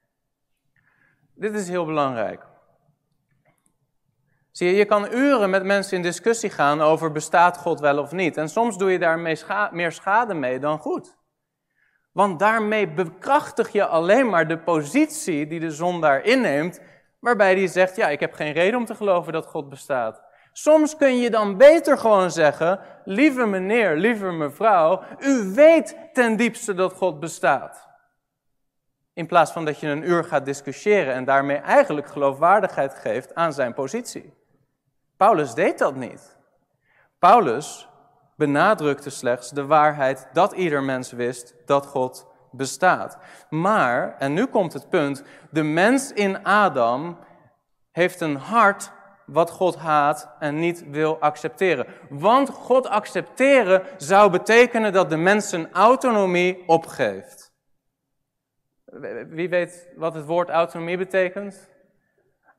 Dit 1.35 1.53
is 1.53 1.69
heel 1.69 1.85
belangrijk. 1.85 2.52
Zie 4.53 4.67
je, 4.67 4.75
je 4.75 4.85
kan 4.85 5.13
uren 5.13 5.49
met 5.49 5.63
mensen 5.63 5.97
in 5.97 6.03
discussie 6.03 6.49
gaan 6.49 6.81
over 6.81 7.11
bestaat 7.11 7.57
God 7.57 7.79
wel 7.79 7.97
of 7.97 8.11
niet. 8.11 8.37
En 8.37 8.49
soms 8.49 8.77
doe 8.77 8.91
je 8.91 8.99
daar 8.99 9.19
meer 9.71 9.91
schade 9.91 10.33
mee 10.33 10.59
dan 10.59 10.79
goed. 10.79 11.17
Want 12.11 12.39
daarmee 12.39 12.87
bekrachtig 12.87 13.71
je 13.71 13.85
alleen 13.85 14.29
maar 14.29 14.47
de 14.47 14.57
positie 14.57 15.47
die 15.47 15.59
de 15.59 15.71
zondaar 15.71 16.23
inneemt, 16.25 16.81
waarbij 17.19 17.55
die 17.55 17.67
zegt, 17.67 17.95
ja, 17.95 18.09
ik 18.09 18.19
heb 18.19 18.33
geen 18.33 18.51
reden 18.51 18.79
om 18.79 18.85
te 18.85 18.95
geloven 18.95 19.33
dat 19.33 19.45
God 19.45 19.69
bestaat. 19.69 20.21
Soms 20.51 20.95
kun 20.95 21.17
je 21.17 21.29
dan 21.29 21.57
beter 21.57 21.97
gewoon 21.97 22.31
zeggen, 22.31 22.79
lieve 23.05 23.45
meneer, 23.45 23.97
lieve 23.97 24.31
mevrouw, 24.31 25.03
u 25.19 25.53
weet 25.53 25.97
ten 26.11 26.37
diepste 26.37 26.73
dat 26.73 26.93
God 26.93 27.19
bestaat. 27.19 27.87
In 29.13 29.27
plaats 29.27 29.51
van 29.51 29.65
dat 29.65 29.79
je 29.79 29.87
een 29.87 30.09
uur 30.09 30.23
gaat 30.23 30.45
discussiëren 30.45 31.13
en 31.13 31.25
daarmee 31.25 31.57
eigenlijk 31.57 32.07
geloofwaardigheid 32.07 32.93
geeft 32.93 33.35
aan 33.35 33.53
zijn 33.53 33.73
positie. 33.73 34.41
Paulus 35.17 35.53
deed 35.53 35.77
dat 35.77 35.95
niet. 35.95 36.37
Paulus 37.19 37.89
benadrukte 38.35 39.09
slechts 39.09 39.49
de 39.49 39.65
waarheid 39.65 40.27
dat 40.33 40.51
ieder 40.51 40.83
mens 40.83 41.11
wist 41.11 41.55
dat 41.65 41.85
God 41.85 42.27
bestaat. 42.51 43.17
Maar, 43.49 44.15
en 44.17 44.33
nu 44.33 44.45
komt 44.45 44.73
het 44.73 44.89
punt, 44.89 45.23
de 45.51 45.63
mens 45.63 46.11
in 46.11 46.43
Adam 46.43 47.17
heeft 47.91 48.21
een 48.21 48.35
hart 48.35 48.91
wat 49.25 49.49
God 49.49 49.75
haat 49.75 50.29
en 50.39 50.59
niet 50.59 50.89
wil 50.89 51.19
accepteren. 51.19 51.85
Want 52.09 52.49
God 52.49 52.87
accepteren 52.87 53.83
zou 53.97 54.31
betekenen 54.31 54.93
dat 54.93 55.09
de 55.09 55.17
mens 55.17 55.49
zijn 55.49 55.71
autonomie 55.71 56.63
opgeeft. 56.67 57.51
Wie 59.27 59.49
weet 59.49 59.89
wat 59.95 60.13
het 60.13 60.25
woord 60.25 60.49
autonomie 60.49 60.97
betekent? 60.97 61.69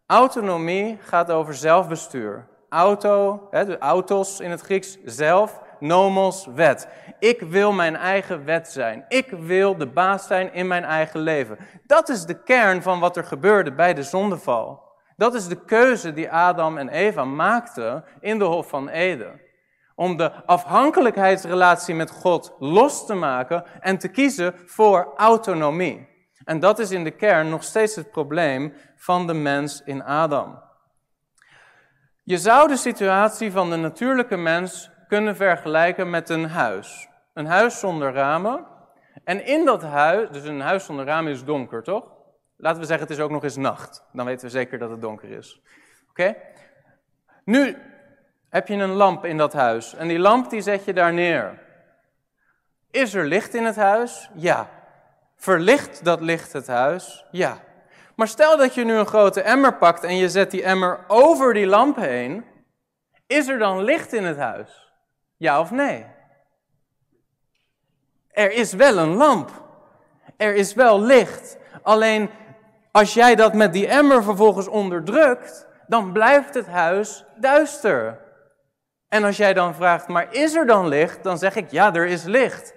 Autonomie 0.06 0.98
gaat 1.00 1.30
over 1.30 1.54
zelfbestuur. 1.54 2.46
Auto, 2.68 3.46
hè, 3.50 3.78
autos 3.78 4.40
in 4.40 4.50
het 4.50 4.60
Grieks, 4.60 4.98
zelf, 5.04 5.60
nomos, 5.80 6.46
wet. 6.54 6.88
Ik 7.18 7.40
wil 7.40 7.72
mijn 7.72 7.96
eigen 7.96 8.44
wet 8.44 8.68
zijn. 8.68 9.04
Ik 9.08 9.30
wil 9.30 9.76
de 9.76 9.86
baas 9.86 10.26
zijn 10.26 10.52
in 10.52 10.66
mijn 10.66 10.84
eigen 10.84 11.20
leven. 11.20 11.58
Dat 11.86 12.08
is 12.08 12.24
de 12.24 12.42
kern 12.42 12.82
van 12.82 13.00
wat 13.00 13.16
er 13.16 13.24
gebeurde 13.24 13.72
bij 13.72 13.94
de 13.94 14.02
zondeval. 14.02 14.82
Dat 15.16 15.34
is 15.34 15.48
de 15.48 15.64
keuze 15.64 16.12
die 16.12 16.30
Adam 16.30 16.78
en 16.78 16.88
Eva 16.88 17.24
maakten 17.24 18.04
in 18.20 18.38
de 18.38 18.44
Hof 18.44 18.68
van 18.68 18.88
Eden. 18.88 19.40
Om 19.94 20.16
de 20.16 20.44
afhankelijkheidsrelatie 20.46 21.94
met 21.94 22.10
God 22.10 22.56
los 22.58 23.06
te 23.06 23.14
maken 23.14 23.64
en 23.80 23.98
te 23.98 24.08
kiezen 24.08 24.54
voor 24.66 25.12
autonomie. 25.16 26.13
En 26.44 26.60
dat 26.60 26.78
is 26.78 26.90
in 26.90 27.04
de 27.04 27.10
kern 27.10 27.48
nog 27.48 27.62
steeds 27.62 27.96
het 27.96 28.10
probleem 28.10 28.74
van 28.96 29.26
de 29.26 29.34
mens 29.34 29.82
in 29.84 30.04
Adam. 30.04 30.62
Je 32.22 32.38
zou 32.38 32.68
de 32.68 32.76
situatie 32.76 33.52
van 33.52 33.70
de 33.70 33.76
natuurlijke 33.76 34.36
mens 34.36 34.90
kunnen 35.08 35.36
vergelijken 35.36 36.10
met 36.10 36.28
een 36.28 36.48
huis. 36.48 37.08
Een 37.32 37.46
huis 37.46 37.78
zonder 37.78 38.12
ramen. 38.12 38.66
En 39.24 39.46
in 39.46 39.64
dat 39.64 39.82
huis, 39.82 40.30
dus 40.30 40.44
een 40.44 40.60
huis 40.60 40.84
zonder 40.84 41.04
ramen 41.04 41.32
is 41.32 41.44
donker, 41.44 41.82
toch? 41.82 42.12
Laten 42.56 42.80
we 42.80 42.86
zeggen, 42.86 43.06
het 43.06 43.16
is 43.16 43.22
ook 43.22 43.30
nog 43.30 43.42
eens 43.42 43.56
nacht. 43.56 44.04
Dan 44.12 44.26
weten 44.26 44.46
we 44.46 44.50
zeker 44.50 44.78
dat 44.78 44.90
het 44.90 45.00
donker 45.00 45.30
is. 45.30 45.62
Oké? 46.10 46.36
Nu 47.44 47.76
heb 48.48 48.68
je 48.68 48.74
een 48.74 48.92
lamp 48.92 49.24
in 49.24 49.36
dat 49.36 49.52
huis. 49.52 49.94
En 49.94 50.08
die 50.08 50.18
lamp 50.18 50.50
die 50.50 50.60
zet 50.60 50.84
je 50.84 50.92
daar 50.92 51.12
neer. 51.12 51.62
Is 52.90 53.14
er 53.14 53.24
licht 53.24 53.54
in 53.54 53.64
het 53.64 53.76
huis? 53.76 54.30
Ja. 54.34 54.68
Verlicht 55.44 56.04
dat 56.04 56.20
licht 56.20 56.52
het 56.52 56.66
huis? 56.66 57.24
Ja. 57.30 57.58
Maar 58.14 58.28
stel 58.28 58.56
dat 58.56 58.74
je 58.74 58.84
nu 58.84 58.94
een 58.94 59.06
grote 59.06 59.42
emmer 59.42 59.74
pakt 59.74 60.04
en 60.04 60.16
je 60.16 60.28
zet 60.28 60.50
die 60.50 60.62
emmer 60.62 61.04
over 61.08 61.54
die 61.54 61.66
lamp 61.66 61.96
heen. 61.96 62.44
Is 63.26 63.48
er 63.48 63.58
dan 63.58 63.82
licht 63.82 64.12
in 64.12 64.24
het 64.24 64.36
huis? 64.36 64.92
Ja 65.36 65.60
of 65.60 65.70
nee? 65.70 66.06
Er 68.30 68.52
is 68.52 68.72
wel 68.72 68.98
een 68.98 69.14
lamp. 69.14 69.50
Er 70.36 70.54
is 70.54 70.74
wel 70.74 71.00
licht. 71.00 71.56
Alleen 71.82 72.30
als 72.92 73.14
jij 73.14 73.34
dat 73.34 73.54
met 73.54 73.72
die 73.72 73.86
emmer 73.86 74.22
vervolgens 74.22 74.68
onderdrukt, 74.68 75.66
dan 75.86 76.12
blijft 76.12 76.54
het 76.54 76.66
huis 76.66 77.24
duister. 77.36 78.20
En 79.08 79.24
als 79.24 79.36
jij 79.36 79.52
dan 79.52 79.74
vraagt, 79.74 80.08
maar 80.08 80.32
is 80.34 80.54
er 80.54 80.66
dan 80.66 80.88
licht? 80.88 81.22
Dan 81.22 81.38
zeg 81.38 81.54
ik, 81.54 81.70
ja, 81.70 81.94
er 81.94 82.06
is 82.06 82.22
licht. 82.22 82.73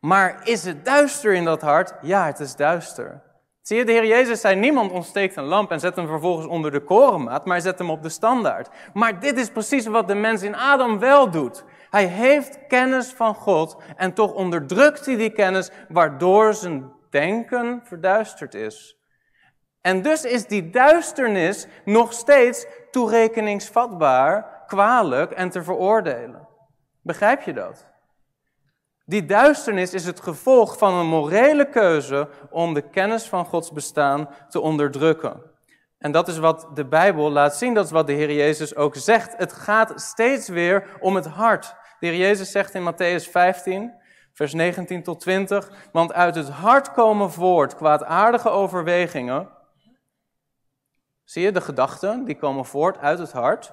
Maar 0.00 0.40
is 0.44 0.64
het 0.64 0.84
duister 0.84 1.34
in 1.34 1.44
dat 1.44 1.62
hart? 1.62 1.94
Ja, 2.02 2.26
het 2.26 2.40
is 2.40 2.56
duister. 2.56 3.22
Zie 3.62 3.76
je, 3.76 3.84
de 3.84 3.92
Heer 3.92 4.06
Jezus 4.06 4.40
zei, 4.40 4.56
niemand 4.56 4.92
ontsteekt 4.92 5.36
een 5.36 5.44
lamp 5.44 5.70
en 5.70 5.80
zet 5.80 5.96
hem 5.96 6.06
vervolgens 6.06 6.46
onder 6.46 6.70
de 6.70 6.80
korenmaat, 6.80 7.44
maar 7.44 7.60
zet 7.60 7.78
hem 7.78 7.90
op 7.90 8.02
de 8.02 8.08
standaard. 8.08 8.68
Maar 8.92 9.20
dit 9.20 9.38
is 9.38 9.50
precies 9.50 9.86
wat 9.86 10.08
de 10.08 10.14
mens 10.14 10.42
in 10.42 10.56
Adam 10.56 10.98
wel 10.98 11.30
doet. 11.30 11.64
Hij 11.90 12.06
heeft 12.06 12.66
kennis 12.66 13.12
van 13.12 13.34
God 13.34 13.82
en 13.96 14.14
toch 14.14 14.32
onderdrukt 14.32 15.06
hij 15.06 15.16
die 15.16 15.30
kennis, 15.30 15.70
waardoor 15.88 16.54
zijn 16.54 16.92
denken 17.10 17.80
verduisterd 17.84 18.54
is. 18.54 18.98
En 19.80 20.02
dus 20.02 20.24
is 20.24 20.46
die 20.46 20.70
duisternis 20.70 21.66
nog 21.84 22.12
steeds 22.12 22.66
toerekeningsvatbaar, 22.90 24.64
kwalijk 24.66 25.30
en 25.30 25.50
te 25.50 25.62
veroordelen. 25.62 26.48
Begrijp 27.02 27.42
je 27.42 27.52
dat? 27.52 27.86
Die 29.10 29.24
duisternis 29.24 29.94
is 29.94 30.04
het 30.04 30.20
gevolg 30.20 30.78
van 30.78 30.94
een 30.94 31.06
morele 31.06 31.68
keuze 31.68 32.28
om 32.50 32.74
de 32.74 32.90
kennis 32.90 33.24
van 33.28 33.44
Gods 33.44 33.72
bestaan 33.72 34.28
te 34.48 34.60
onderdrukken. 34.60 35.42
En 35.98 36.12
dat 36.12 36.28
is 36.28 36.38
wat 36.38 36.68
de 36.74 36.84
Bijbel 36.84 37.30
laat 37.30 37.56
zien, 37.56 37.74
dat 37.74 37.84
is 37.84 37.90
wat 37.90 38.06
de 38.06 38.12
Heer 38.12 38.32
Jezus 38.32 38.76
ook 38.76 38.96
zegt. 38.96 39.36
Het 39.36 39.52
gaat 39.52 40.00
steeds 40.00 40.48
weer 40.48 40.96
om 41.00 41.14
het 41.14 41.26
hart. 41.26 41.74
De 41.98 42.06
Heer 42.06 42.16
Jezus 42.16 42.50
zegt 42.50 42.74
in 42.74 42.92
Matthäus 42.92 43.30
15, 43.30 43.92
vers 44.32 44.52
19 44.52 45.02
tot 45.02 45.20
20, 45.20 45.70
want 45.92 46.12
uit 46.12 46.34
het 46.34 46.48
hart 46.48 46.92
komen 46.92 47.30
voort 47.30 47.76
kwaadaardige 47.76 48.48
overwegingen. 48.48 49.48
Zie 51.24 51.42
je, 51.42 51.52
de 51.52 51.60
gedachten, 51.60 52.24
die 52.24 52.36
komen 52.36 52.64
voort 52.64 52.98
uit 52.98 53.18
het 53.18 53.32
hart. 53.32 53.72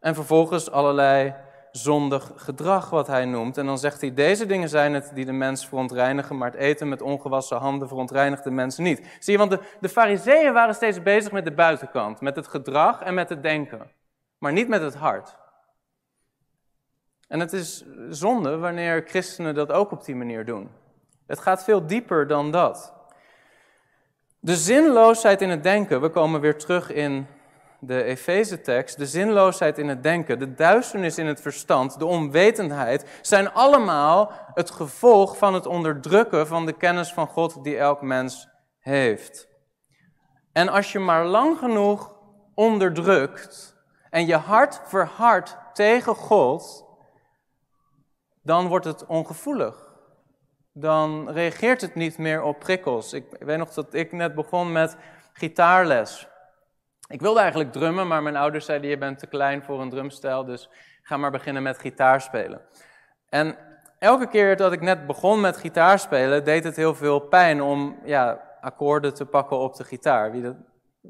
En 0.00 0.14
vervolgens 0.14 0.70
allerlei 0.70 1.34
zondig 1.76 2.32
gedrag, 2.36 2.90
wat 2.90 3.06
hij 3.06 3.24
noemt. 3.24 3.58
En 3.58 3.66
dan 3.66 3.78
zegt 3.78 4.00
hij, 4.00 4.14
deze 4.14 4.46
dingen 4.46 4.68
zijn 4.68 4.94
het 4.94 5.10
die 5.14 5.24
de 5.24 5.32
mens 5.32 5.66
verontreinigen, 5.66 6.38
maar 6.38 6.50
het 6.50 6.60
eten 6.60 6.88
met 6.88 7.02
ongewassen 7.02 7.56
handen 7.56 7.88
verontreinigt 7.88 8.44
de 8.44 8.50
mensen 8.50 8.82
niet. 8.82 9.16
Zie 9.18 9.32
je, 9.32 9.38
want 9.38 9.50
de, 9.50 9.60
de 9.80 9.88
fariseeën 9.88 10.52
waren 10.52 10.74
steeds 10.74 11.02
bezig 11.02 11.32
met 11.32 11.44
de 11.44 11.52
buitenkant, 11.52 12.20
met 12.20 12.36
het 12.36 12.46
gedrag 12.46 13.02
en 13.02 13.14
met 13.14 13.28
het 13.28 13.42
denken, 13.42 13.90
maar 14.38 14.52
niet 14.52 14.68
met 14.68 14.80
het 14.82 14.94
hart. 14.94 15.36
En 17.28 17.40
het 17.40 17.52
is 17.52 17.84
zonde 18.10 18.56
wanneer 18.56 19.04
christenen 19.06 19.54
dat 19.54 19.72
ook 19.72 19.90
op 19.90 20.04
die 20.04 20.16
manier 20.16 20.44
doen. 20.44 20.70
Het 21.26 21.38
gaat 21.38 21.64
veel 21.64 21.86
dieper 21.86 22.26
dan 22.26 22.50
dat. 22.50 22.94
De 24.40 24.56
zinloosheid 24.56 25.42
in 25.42 25.50
het 25.50 25.62
denken, 25.62 26.00
we 26.00 26.08
komen 26.08 26.40
weer 26.40 26.58
terug 26.58 26.92
in 26.92 27.26
de 27.80 28.02
Efeze-tekst, 28.02 28.98
de 28.98 29.06
zinloosheid 29.06 29.78
in 29.78 29.88
het 29.88 30.02
denken, 30.02 30.38
de 30.38 30.54
duisternis 30.54 31.18
in 31.18 31.26
het 31.26 31.40
verstand, 31.40 31.98
de 31.98 32.06
onwetendheid, 32.06 33.18
zijn 33.22 33.52
allemaal 33.52 34.32
het 34.54 34.70
gevolg 34.70 35.36
van 35.38 35.54
het 35.54 35.66
onderdrukken 35.66 36.46
van 36.46 36.66
de 36.66 36.72
kennis 36.72 37.12
van 37.12 37.26
God 37.26 37.64
die 37.64 37.78
elk 37.78 38.02
mens 38.02 38.48
heeft. 38.78 39.48
En 40.52 40.68
als 40.68 40.92
je 40.92 40.98
maar 40.98 41.26
lang 41.26 41.58
genoeg 41.58 42.14
onderdrukt 42.54 43.76
en 44.10 44.26
je 44.26 44.36
hart 44.36 44.80
verhardt 44.84 45.56
tegen 45.72 46.14
God, 46.14 46.84
dan 48.42 48.68
wordt 48.68 48.86
het 48.86 49.06
ongevoelig. 49.06 49.84
Dan 50.72 51.30
reageert 51.30 51.80
het 51.80 51.94
niet 51.94 52.18
meer 52.18 52.42
op 52.42 52.58
prikkels. 52.58 53.12
Ik 53.12 53.24
weet 53.38 53.58
nog 53.58 53.72
dat 53.72 53.94
ik 53.94 54.12
net 54.12 54.34
begon 54.34 54.72
met 54.72 54.96
gitaarles. 55.32 56.28
Ik 57.08 57.20
wilde 57.20 57.40
eigenlijk 57.40 57.72
drummen, 57.72 58.06
maar 58.06 58.22
mijn 58.22 58.36
ouders 58.36 58.64
zeiden: 58.64 58.90
Je 58.90 58.98
bent 58.98 59.18
te 59.18 59.26
klein 59.26 59.62
voor 59.62 59.80
een 59.80 59.90
drumstijl, 59.90 60.44
dus 60.44 60.70
ga 61.02 61.16
maar 61.16 61.30
beginnen 61.30 61.62
met 61.62 61.78
gitaarspelen. 61.78 62.60
En 63.28 63.56
elke 63.98 64.28
keer 64.28 64.56
dat 64.56 64.72
ik 64.72 64.80
net 64.80 65.06
begon 65.06 65.40
met 65.40 65.56
gitaarspelen, 65.56 66.44
deed 66.44 66.64
het 66.64 66.76
heel 66.76 66.94
veel 66.94 67.20
pijn 67.20 67.62
om 67.62 67.98
ja, 68.04 68.40
akkoorden 68.60 69.14
te 69.14 69.26
pakken 69.26 69.58
op 69.58 69.74
de 69.74 69.84
gitaar. 69.84 70.32
Wie 70.32 70.54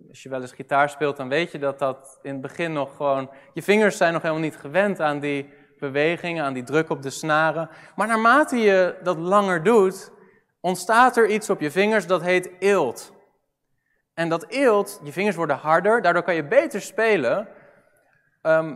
als 0.09 0.23
je 0.23 0.29
wel 0.29 0.41
eens 0.41 0.53
gitaar 0.53 0.91
speelt, 0.91 1.17
dan 1.17 1.29
weet 1.29 1.53
je 1.53 1.59
dat 1.59 1.79
dat 1.79 2.19
in 2.23 2.33
het 2.33 2.41
begin 2.41 2.73
nog 2.73 2.97
gewoon... 2.97 3.31
Je 3.53 3.63
vingers 3.63 3.97
zijn 3.97 4.13
nog 4.13 4.23
helemaal 4.23 4.43
niet 4.43 4.57
gewend 4.57 5.01
aan 5.01 5.21
die 5.21 5.53
bewegingen, 5.79 6.45
aan 6.45 6.53
die 6.53 6.63
druk 6.63 6.91
op 6.91 7.03
de 7.03 7.11
snaren. 7.11 7.69
Maar 7.97 8.07
naarmate 8.07 8.57
je 8.57 8.99
dat 9.03 9.17
langer 9.17 9.63
doet, 9.63 10.13
ontstaat 10.61 11.17
er 11.17 11.29
iets 11.29 11.51
op 11.51 11.61
je 11.61 11.71
vingers 11.71 12.07
dat 12.07 12.23
heet 12.23 12.51
eelt. 12.59 13.13
En 14.17 14.29
dat 14.29 14.47
eelt, 14.49 15.01
je 15.03 15.13
vingers 15.13 15.37
worden 15.37 15.57
harder, 15.57 16.03
daardoor 16.03 16.23
kan 16.23 16.35
je 16.35 16.45
beter 16.45 16.81
spelen. 16.81 17.49
Ehm, 18.43 18.75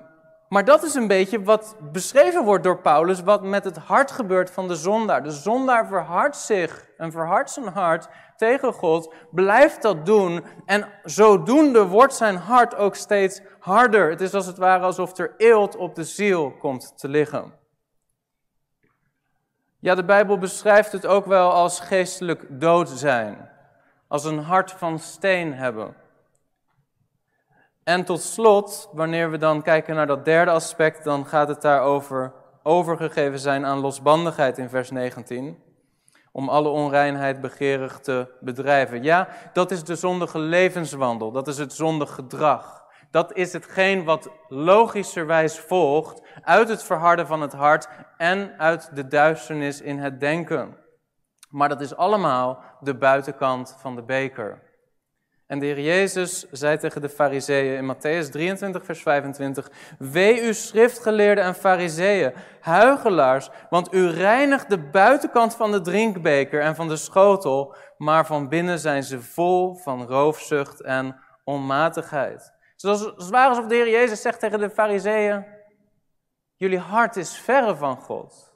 maar 0.48 0.64
dat 0.64 0.82
is 0.82 0.94
een 0.94 1.06
beetje 1.06 1.42
wat 1.42 1.76
beschreven 1.92 2.44
wordt 2.44 2.64
door 2.64 2.80
Paulus, 2.80 3.22
wat 3.22 3.42
met 3.42 3.64
het 3.64 3.76
hart 3.76 4.10
gebeurt 4.10 4.50
van 4.50 4.68
de 4.68 4.74
zondaar. 4.74 5.22
De 5.22 5.30
zondaar 5.30 5.86
verhardt 5.86 6.36
zich 6.36 6.86
en 6.96 7.12
verhardt 7.12 7.50
zijn 7.50 7.66
hart 7.66 8.08
tegen 8.36 8.72
God, 8.72 9.14
blijft 9.30 9.82
dat 9.82 10.06
doen 10.06 10.44
en 10.66 10.88
zodoende 11.04 11.86
wordt 11.86 12.14
zijn 12.14 12.36
hart 12.36 12.74
ook 12.74 12.94
steeds 12.94 13.40
harder. 13.58 14.10
Het 14.10 14.20
is 14.20 14.34
als 14.34 14.46
het 14.46 14.58
ware 14.58 14.84
alsof 14.84 15.18
er 15.18 15.34
eelt 15.36 15.76
op 15.76 15.94
de 15.94 16.04
ziel 16.04 16.50
komt 16.50 16.98
te 16.98 17.08
liggen. 17.08 17.52
Ja, 19.78 19.94
de 19.94 20.04
Bijbel 20.04 20.38
beschrijft 20.38 20.92
het 20.92 21.06
ook 21.06 21.26
wel 21.26 21.52
als 21.52 21.80
geestelijk 21.80 22.46
dood 22.48 22.88
zijn, 22.88 23.49
als 24.10 24.24
een 24.24 24.38
hart 24.38 24.72
van 24.72 24.98
steen 24.98 25.54
hebben. 25.54 25.94
En 27.84 28.04
tot 28.04 28.22
slot, 28.22 28.88
wanneer 28.92 29.30
we 29.30 29.38
dan 29.38 29.62
kijken 29.62 29.94
naar 29.94 30.06
dat 30.06 30.24
derde 30.24 30.50
aspect, 30.50 31.04
dan 31.04 31.26
gaat 31.26 31.48
het 31.48 31.62
daarover 31.62 32.32
overgegeven 32.62 33.38
zijn 33.38 33.66
aan 33.66 33.78
losbandigheid 33.78 34.58
in 34.58 34.68
vers 34.68 34.90
19. 34.90 35.62
Om 36.32 36.48
alle 36.48 36.68
onreinheid 36.68 37.40
begeerig 37.40 37.98
te 37.98 38.28
bedrijven. 38.40 39.02
Ja, 39.02 39.28
dat 39.52 39.70
is 39.70 39.84
de 39.84 39.94
zondige 39.96 40.38
levenswandel, 40.38 41.32
dat 41.32 41.48
is 41.48 41.58
het 41.58 41.72
zondig 41.72 42.14
gedrag. 42.14 42.84
Dat 43.10 43.36
is 43.36 43.52
hetgeen 43.52 44.04
wat 44.04 44.30
logischerwijs 44.48 45.58
volgt 45.58 46.22
uit 46.42 46.68
het 46.68 46.82
verharden 46.82 47.26
van 47.26 47.40
het 47.40 47.52
hart 47.52 47.88
en 48.16 48.58
uit 48.58 48.90
de 48.94 49.08
duisternis 49.08 49.80
in 49.80 49.98
het 49.98 50.20
denken. 50.20 50.76
Maar 51.50 51.68
dat 51.68 51.80
is 51.80 51.96
allemaal 51.96 52.62
de 52.80 52.94
buitenkant 52.94 53.76
van 53.78 53.96
de 53.96 54.02
beker. 54.02 54.62
En 55.50 55.58
de 55.58 55.66
Heer 55.66 55.80
Jezus 55.80 56.50
zei 56.50 56.76
tegen 56.78 57.00
de 57.00 57.08
Fariseeën 57.08 57.76
in 57.76 57.94
Matthäus 57.94 58.30
23, 58.30 58.84
vers 58.84 59.02
25: 59.02 59.70
Wee 59.98 60.42
u 60.42 60.54
schriftgeleerden 60.54 61.44
en 61.44 61.54
Fariseeën, 61.54 62.32
huigelaars, 62.60 63.50
want 63.70 63.94
u 63.94 64.08
reinigt 64.08 64.68
de 64.70 64.78
buitenkant 64.78 65.56
van 65.56 65.72
de 65.72 65.80
drinkbeker 65.80 66.60
en 66.60 66.74
van 66.74 66.88
de 66.88 66.96
schotel, 66.96 67.74
maar 67.96 68.26
van 68.26 68.48
binnen 68.48 68.78
zijn 68.78 69.02
ze 69.02 69.20
vol 69.20 69.74
van 69.74 70.06
roofzucht 70.06 70.80
en 70.80 71.20
onmatigheid. 71.44 72.52
Het 72.76 73.28
ware 73.30 73.48
alsof 73.48 73.66
de 73.66 73.74
Heer 73.74 73.90
Jezus 73.90 74.22
zegt 74.22 74.40
tegen 74.40 74.58
de 74.58 74.70
Fariseeën: 74.70 75.46
Jullie 76.54 76.78
hart 76.78 77.16
is 77.16 77.36
verre 77.36 77.76
van 77.76 77.96
God. 77.96 78.49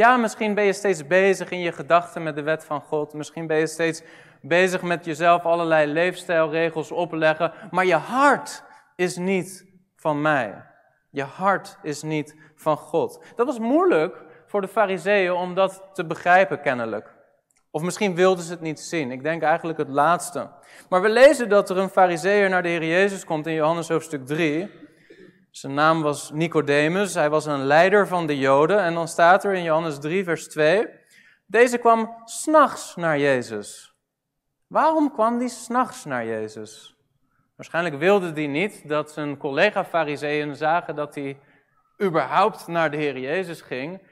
Ja, 0.00 0.16
misschien 0.16 0.54
ben 0.54 0.64
je 0.64 0.72
steeds 0.72 1.06
bezig 1.06 1.50
in 1.50 1.60
je 1.60 1.72
gedachten 1.72 2.22
met 2.22 2.34
de 2.34 2.42
wet 2.42 2.64
van 2.64 2.80
God. 2.80 3.12
Misschien 3.12 3.46
ben 3.46 3.56
je 3.56 3.66
steeds 3.66 4.02
bezig 4.40 4.82
met 4.82 5.04
jezelf 5.04 5.44
allerlei 5.44 5.92
leefstijlregels 5.92 6.90
opleggen. 6.90 7.52
Maar 7.70 7.84
je 7.86 7.94
hart 7.94 8.62
is 8.96 9.16
niet 9.16 9.66
van 9.96 10.20
mij. 10.20 10.64
Je 11.10 11.22
hart 11.22 11.78
is 11.82 12.02
niet 12.02 12.36
van 12.54 12.76
God. 12.76 13.24
Dat 13.36 13.46
was 13.46 13.58
moeilijk 13.58 14.24
voor 14.46 14.60
de 14.60 14.68
fariseeën 14.68 15.32
om 15.32 15.54
dat 15.54 15.82
te 15.92 16.06
begrijpen 16.06 16.60
kennelijk. 16.60 17.14
Of 17.70 17.82
misschien 17.82 18.14
wilden 18.14 18.44
ze 18.44 18.50
het 18.50 18.60
niet 18.60 18.80
zien. 18.80 19.10
Ik 19.10 19.22
denk 19.22 19.42
eigenlijk 19.42 19.78
het 19.78 19.88
laatste. 19.88 20.50
Maar 20.88 21.02
we 21.02 21.08
lezen 21.08 21.48
dat 21.48 21.70
er 21.70 21.78
een 21.78 21.88
fariseer 21.88 22.48
naar 22.48 22.62
de 22.62 22.68
Heer 22.68 22.84
Jezus 22.84 23.24
komt 23.24 23.46
in 23.46 23.54
Johannes 23.54 23.88
hoofdstuk 23.88 24.26
3. 24.26 24.70
Zijn 25.50 25.74
naam 25.74 26.02
was 26.02 26.30
Nicodemus. 26.30 27.14
Hij 27.14 27.30
was 27.30 27.46
een 27.46 27.64
leider 27.64 28.06
van 28.06 28.26
de 28.26 28.38
Joden. 28.38 28.80
En 28.80 28.94
dan 28.94 29.08
staat 29.08 29.44
er 29.44 29.52
in 29.52 29.62
Johannes 29.62 29.98
3, 29.98 30.24
vers 30.24 30.48
2. 30.48 30.88
Deze 31.46 31.78
kwam 31.78 32.14
s'nachts 32.24 32.96
naar 32.96 33.18
Jezus. 33.18 33.94
Waarom 34.66 35.12
kwam 35.12 35.38
die 35.38 35.48
s'nachts 35.48 36.04
naar 36.04 36.26
Jezus? 36.26 36.96
Waarschijnlijk 37.56 37.98
wilde 37.98 38.32
hij 38.32 38.46
niet 38.46 38.88
dat 38.88 39.10
zijn 39.10 39.36
collega-fariseeën 39.36 40.56
zagen 40.56 40.94
dat 40.94 41.14
hij 41.14 41.38
überhaupt 42.02 42.66
naar 42.66 42.90
de 42.90 42.96
Heer 42.96 43.18
Jezus 43.18 43.60
ging. 43.60 44.02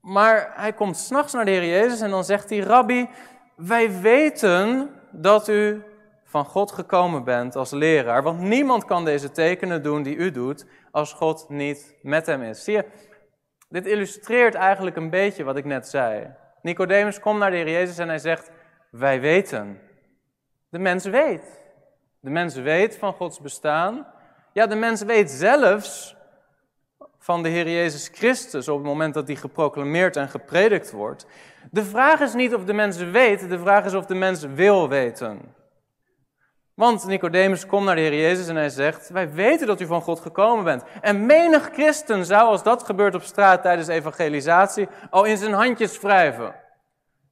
Maar 0.00 0.52
hij 0.54 0.72
komt 0.72 0.96
s'nachts 0.96 1.32
naar 1.32 1.44
de 1.44 1.50
Heer 1.50 1.66
Jezus 1.66 2.00
en 2.00 2.10
dan 2.10 2.24
zegt 2.24 2.50
hij: 2.50 2.58
Rabbi, 2.58 3.08
wij 3.56 4.00
weten 4.00 4.90
dat 5.12 5.48
u 5.48 5.82
van 6.28 6.44
God 6.44 6.72
gekomen 6.72 7.24
bent 7.24 7.56
als 7.56 7.70
leraar. 7.70 8.22
Want 8.22 8.40
niemand 8.40 8.84
kan 8.84 9.04
deze 9.04 9.30
tekenen 9.30 9.82
doen 9.82 10.02
die 10.02 10.16
u 10.16 10.30
doet 10.30 10.66
als 10.90 11.12
God 11.12 11.48
niet 11.48 11.96
met 12.02 12.26
hem 12.26 12.42
is. 12.42 12.64
Zie 12.64 12.74
je, 12.74 12.84
dit 13.68 13.86
illustreert 13.86 14.54
eigenlijk 14.54 14.96
een 14.96 15.10
beetje 15.10 15.44
wat 15.44 15.56
ik 15.56 15.64
net 15.64 15.88
zei. 15.88 16.34
Nicodemus 16.62 17.20
komt 17.20 17.38
naar 17.38 17.50
de 17.50 17.56
Heer 17.56 17.70
Jezus 17.70 17.98
en 17.98 18.08
hij 18.08 18.18
zegt: 18.18 18.50
Wij 18.90 19.20
weten. 19.20 19.80
De 20.68 20.78
mens 20.78 21.04
weet. 21.04 21.60
De 22.20 22.30
mens 22.30 22.54
weet 22.54 22.96
van 22.96 23.12
Gods 23.12 23.40
bestaan. 23.40 24.06
Ja, 24.52 24.66
de 24.66 24.76
mens 24.76 25.02
weet 25.02 25.30
zelfs 25.30 26.16
van 27.18 27.42
de 27.42 27.48
Heer 27.48 27.68
Jezus 27.68 28.08
Christus 28.12 28.68
op 28.68 28.78
het 28.78 28.86
moment 28.86 29.14
dat 29.14 29.26
hij 29.26 29.36
geproclameerd 29.36 30.16
en 30.16 30.28
gepredikt 30.28 30.90
wordt. 30.90 31.26
De 31.70 31.84
vraag 31.84 32.20
is 32.20 32.34
niet 32.34 32.54
of 32.54 32.64
de 32.64 32.72
mens 32.72 32.96
weet, 32.96 33.48
de 33.48 33.58
vraag 33.58 33.84
is 33.84 33.94
of 33.94 34.06
de 34.06 34.14
mens 34.14 34.44
wil 34.44 34.88
weten. 34.88 35.56
Want 36.78 37.06
Nicodemus 37.06 37.66
komt 37.66 37.84
naar 37.84 37.94
de 37.94 38.00
Heer 38.00 38.20
Jezus 38.20 38.48
en 38.48 38.56
hij 38.56 38.68
zegt: 38.68 39.08
Wij 39.08 39.32
weten 39.32 39.66
dat 39.66 39.80
u 39.80 39.86
van 39.86 40.02
God 40.02 40.20
gekomen 40.20 40.64
bent. 40.64 40.82
En 41.00 41.26
menig 41.26 41.70
christen 41.72 42.24
zou, 42.24 42.48
als 42.48 42.62
dat 42.62 42.82
gebeurt 42.82 43.14
op 43.14 43.22
straat 43.22 43.62
tijdens 43.62 43.88
evangelisatie, 43.88 44.88
al 45.10 45.24
in 45.24 45.36
zijn 45.36 45.52
handjes 45.52 46.00
wrijven. 46.00 46.54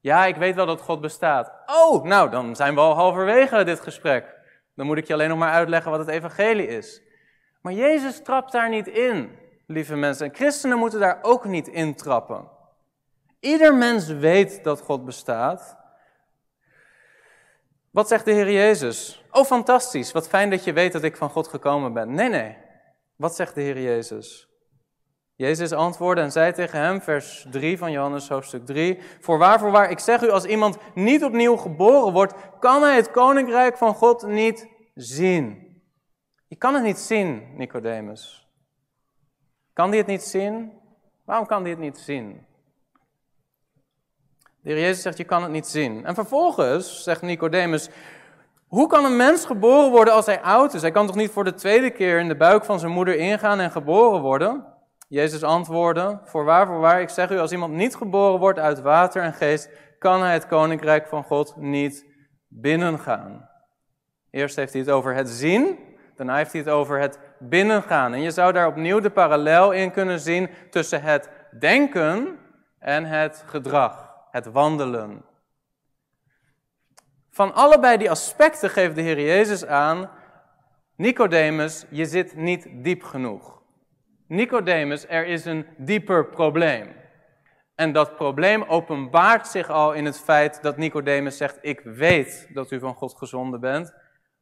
Ja, 0.00 0.26
ik 0.26 0.36
weet 0.36 0.54
wel 0.54 0.66
dat 0.66 0.80
God 0.80 1.00
bestaat. 1.00 1.52
Oh, 1.66 2.04
nou, 2.04 2.30
dan 2.30 2.56
zijn 2.56 2.74
we 2.74 2.80
al 2.80 2.94
halverwege 2.94 3.64
dit 3.64 3.80
gesprek. 3.80 4.34
Dan 4.74 4.86
moet 4.86 4.98
ik 4.98 5.06
je 5.06 5.12
alleen 5.12 5.28
nog 5.28 5.38
maar 5.38 5.52
uitleggen 5.52 5.90
wat 5.90 6.00
het 6.00 6.08
evangelie 6.08 6.66
is. 6.66 7.02
Maar 7.62 7.72
Jezus 7.72 8.22
trapt 8.22 8.52
daar 8.52 8.68
niet 8.68 8.86
in, 8.86 9.38
lieve 9.66 9.96
mensen. 9.96 10.26
En 10.26 10.34
christenen 10.34 10.78
moeten 10.78 11.00
daar 11.00 11.18
ook 11.22 11.44
niet 11.44 11.68
in 11.68 11.94
trappen. 11.94 12.48
Ieder 13.40 13.74
mens 13.74 14.06
weet 14.06 14.64
dat 14.64 14.80
God 14.80 15.04
bestaat. 15.04 15.85
Wat 17.96 18.08
zegt 18.08 18.24
de 18.24 18.32
Heer 18.32 18.52
Jezus? 18.52 19.24
Oh, 19.30 19.44
fantastisch. 19.44 20.12
Wat 20.12 20.28
fijn 20.28 20.50
dat 20.50 20.64
je 20.64 20.72
weet 20.72 20.92
dat 20.92 21.02
ik 21.02 21.16
van 21.16 21.30
God 21.30 21.48
gekomen 21.48 21.92
ben. 21.92 22.14
Nee, 22.14 22.28
nee. 22.28 22.56
Wat 23.16 23.34
zegt 23.36 23.54
de 23.54 23.60
Heer 23.60 23.80
Jezus? 23.80 24.48
Jezus 25.34 25.72
antwoordde 25.72 26.22
en 26.22 26.32
zei 26.32 26.52
tegen 26.52 26.80
hem, 26.80 27.02
vers 27.02 27.46
3 27.50 27.78
van 27.78 27.92
Johannes 27.92 28.28
hoofdstuk 28.28 28.66
3, 28.66 28.98
Voorwaar, 29.20 29.58
voorwaar, 29.58 29.90
ik 29.90 29.98
zeg 29.98 30.22
u, 30.22 30.30
als 30.30 30.44
iemand 30.44 30.78
niet 30.94 31.24
opnieuw 31.24 31.56
geboren 31.56 32.12
wordt, 32.12 32.34
kan 32.60 32.82
hij 32.82 32.96
het 32.96 33.10
koninkrijk 33.10 33.76
van 33.76 33.94
God 33.94 34.26
niet 34.26 34.68
zien. 34.94 35.80
Je 36.46 36.56
kan 36.56 36.74
het 36.74 36.82
niet 36.82 36.98
zien, 36.98 37.56
Nicodemus. 37.56 38.48
Kan 39.72 39.90
die 39.90 39.98
het 39.98 40.08
niet 40.08 40.22
zien? 40.22 40.72
Waarom 41.24 41.46
kan 41.46 41.62
die 41.62 41.72
het 41.72 41.82
niet 41.82 41.98
zien? 41.98 42.46
De 44.66 44.72
Heer 44.72 44.80
Jezus 44.80 45.02
zegt, 45.02 45.16
je 45.16 45.24
kan 45.24 45.42
het 45.42 45.52
niet 45.52 45.66
zien. 45.66 46.04
En 46.04 46.14
vervolgens 46.14 47.02
zegt 47.02 47.22
Nicodemus, 47.22 47.88
hoe 48.66 48.86
kan 48.86 49.04
een 49.04 49.16
mens 49.16 49.44
geboren 49.44 49.90
worden 49.90 50.14
als 50.14 50.26
hij 50.26 50.40
oud 50.40 50.74
is? 50.74 50.82
Hij 50.82 50.90
kan 50.90 51.06
toch 51.06 51.16
niet 51.16 51.30
voor 51.30 51.44
de 51.44 51.54
tweede 51.54 51.90
keer 51.90 52.18
in 52.18 52.28
de 52.28 52.36
buik 52.36 52.64
van 52.64 52.78
zijn 52.78 52.92
moeder 52.92 53.16
ingaan 53.16 53.60
en 53.60 53.70
geboren 53.70 54.20
worden? 54.20 54.64
Jezus 55.08 55.42
antwoordde, 55.42 56.20
voorwaar, 56.24 56.66
voorwaar, 56.66 57.00
ik 57.00 57.08
zeg 57.08 57.30
u, 57.30 57.38
als 57.38 57.52
iemand 57.52 57.72
niet 57.72 57.96
geboren 57.96 58.40
wordt 58.40 58.58
uit 58.58 58.80
water 58.80 59.22
en 59.22 59.32
geest, 59.32 59.70
kan 59.98 60.22
hij 60.22 60.32
het 60.32 60.46
koninkrijk 60.46 61.06
van 61.06 61.22
God 61.22 61.56
niet 61.56 62.06
binnengaan. 62.48 63.48
Eerst 64.30 64.56
heeft 64.56 64.72
hij 64.72 64.82
het 64.82 64.90
over 64.90 65.14
het 65.14 65.28
zien, 65.28 65.78
daarna 66.16 66.36
heeft 66.36 66.52
hij 66.52 66.60
het 66.60 66.70
over 66.70 67.00
het 67.00 67.18
binnengaan. 67.38 68.14
En 68.14 68.20
je 68.20 68.30
zou 68.30 68.52
daar 68.52 68.66
opnieuw 68.66 69.00
de 69.00 69.10
parallel 69.10 69.72
in 69.72 69.90
kunnen 69.90 70.20
zien 70.20 70.48
tussen 70.70 71.02
het 71.02 71.30
denken 71.58 72.38
en 72.78 73.04
het 73.04 73.44
gedrag, 73.46 74.05
het 74.30 74.46
wandelen. 74.46 75.24
Van 77.30 77.54
allebei 77.54 77.96
die 77.96 78.10
aspecten 78.10 78.70
geeft 78.70 78.94
de 78.94 79.02
Heer 79.02 79.20
Jezus 79.20 79.66
aan, 79.66 80.10
Nicodemus, 80.96 81.86
je 81.90 82.04
zit 82.04 82.36
niet 82.36 82.68
diep 82.72 83.02
genoeg. 83.02 83.62
Nicodemus, 84.28 85.08
er 85.08 85.26
is 85.26 85.44
een 85.44 85.66
dieper 85.76 86.26
probleem. 86.26 86.94
En 87.74 87.92
dat 87.92 88.16
probleem 88.16 88.62
openbaart 88.62 89.46
zich 89.46 89.70
al 89.70 89.92
in 89.92 90.04
het 90.04 90.20
feit 90.20 90.62
dat 90.62 90.76
Nicodemus 90.76 91.36
zegt: 91.36 91.58
Ik 91.60 91.80
weet 91.80 92.48
dat 92.52 92.70
u 92.70 92.78
van 92.78 92.94
God 92.94 93.16
gezonden 93.16 93.60
bent. 93.60 93.94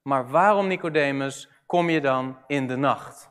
Maar 0.03 0.29
waarom, 0.29 0.67
Nicodemus, 0.67 1.49
kom 1.67 1.91
je 1.91 2.01
dan 2.01 2.39
in 2.47 2.67
de 2.67 2.77
nacht? 2.77 3.31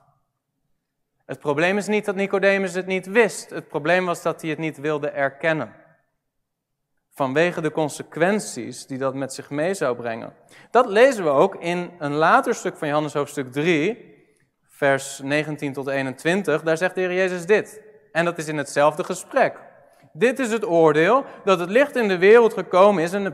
Het 1.26 1.40
probleem 1.40 1.78
is 1.78 1.88
niet 1.88 2.06
dat 2.06 2.16
Nicodemus 2.16 2.74
het 2.74 2.86
niet 2.86 3.06
wist. 3.06 3.50
Het 3.50 3.68
probleem 3.68 4.06
was 4.06 4.22
dat 4.22 4.42
hij 4.42 4.50
het 4.50 4.60
niet 4.60 4.78
wilde 4.78 5.10
erkennen. 5.10 5.74
Vanwege 7.16 7.62
de 7.62 7.72
consequenties 7.72 8.86
die 8.86 8.98
dat 8.98 9.16
met 9.16 9.34
zich 9.34 9.50
mee 9.50 9.74
zou 9.74 9.96
brengen. 9.96 10.34
Dat 10.72 10.88
lezen 10.88 11.24
we 11.24 11.30
ook 11.30 11.56
in 11.56 11.92
een 12.00 12.14
later 12.14 12.56
stuk 12.56 12.78
van 12.78 12.88
Johannes 12.88 13.14
hoofdstuk 13.14 13.52
3, 13.52 14.12
vers 14.70 15.20
19 15.24 15.74
tot 15.74 15.88
21. 15.88 16.64
Daar 16.64 16.78
zegt 16.78 16.96
de 16.96 17.02
Heer 17.02 17.14
Jezus 17.14 17.46
dit. 17.46 17.82
En 18.12 18.26
dat 18.26 18.38
is 18.38 18.48
in 18.48 18.58
hetzelfde 18.58 19.04
gesprek. 19.04 19.60
Dit 20.14 20.40
is 20.40 20.52
het 20.52 20.66
oordeel 20.66 21.26
dat 21.44 21.60
het 21.60 21.70
licht 21.70 21.96
in 21.96 22.08
de 22.08 22.18
wereld 22.18 22.54
gekomen 22.54 23.04
is 23.04 23.14
en 23.14 23.24
de, 23.24 23.34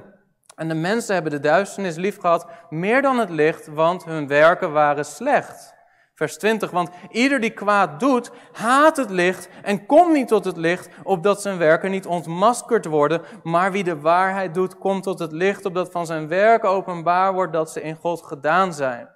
en 0.55 0.67
de 0.67 0.75
mensen 0.75 1.13
hebben 1.13 1.31
de 1.31 1.39
duisternis 1.39 1.95
lief 1.95 2.19
gehad 2.19 2.47
meer 2.69 3.01
dan 3.01 3.19
het 3.19 3.29
licht, 3.29 3.67
want 3.67 4.05
hun 4.05 4.27
werken 4.27 4.71
waren 4.71 5.05
slecht. 5.05 5.77
Vers 6.19 6.37
20, 6.37 6.71
want 6.71 6.89
ieder 7.09 7.39
die 7.39 7.49
kwaad 7.49 7.99
doet, 7.99 8.31
haat 8.51 8.97
het 8.97 9.09
licht 9.09 9.49
en 9.61 9.85
komt 9.85 10.13
niet 10.13 10.27
tot 10.27 10.45
het 10.45 10.57
licht, 10.57 10.89
opdat 11.03 11.41
zijn 11.41 11.57
werken 11.57 11.91
niet 11.91 12.05
ontmaskerd 12.05 12.85
worden. 12.85 13.21
Maar 13.43 13.71
wie 13.71 13.83
de 13.83 13.99
waarheid 13.99 14.53
doet, 14.53 14.77
komt 14.77 15.03
tot 15.03 15.19
het 15.19 15.31
licht, 15.31 15.65
opdat 15.65 15.91
van 15.91 16.05
zijn 16.05 16.27
werken 16.27 16.69
openbaar 16.69 17.33
wordt 17.33 17.53
dat 17.53 17.71
ze 17.71 17.81
in 17.81 17.95
God 17.95 18.23
gedaan 18.23 18.73
zijn. 18.73 19.09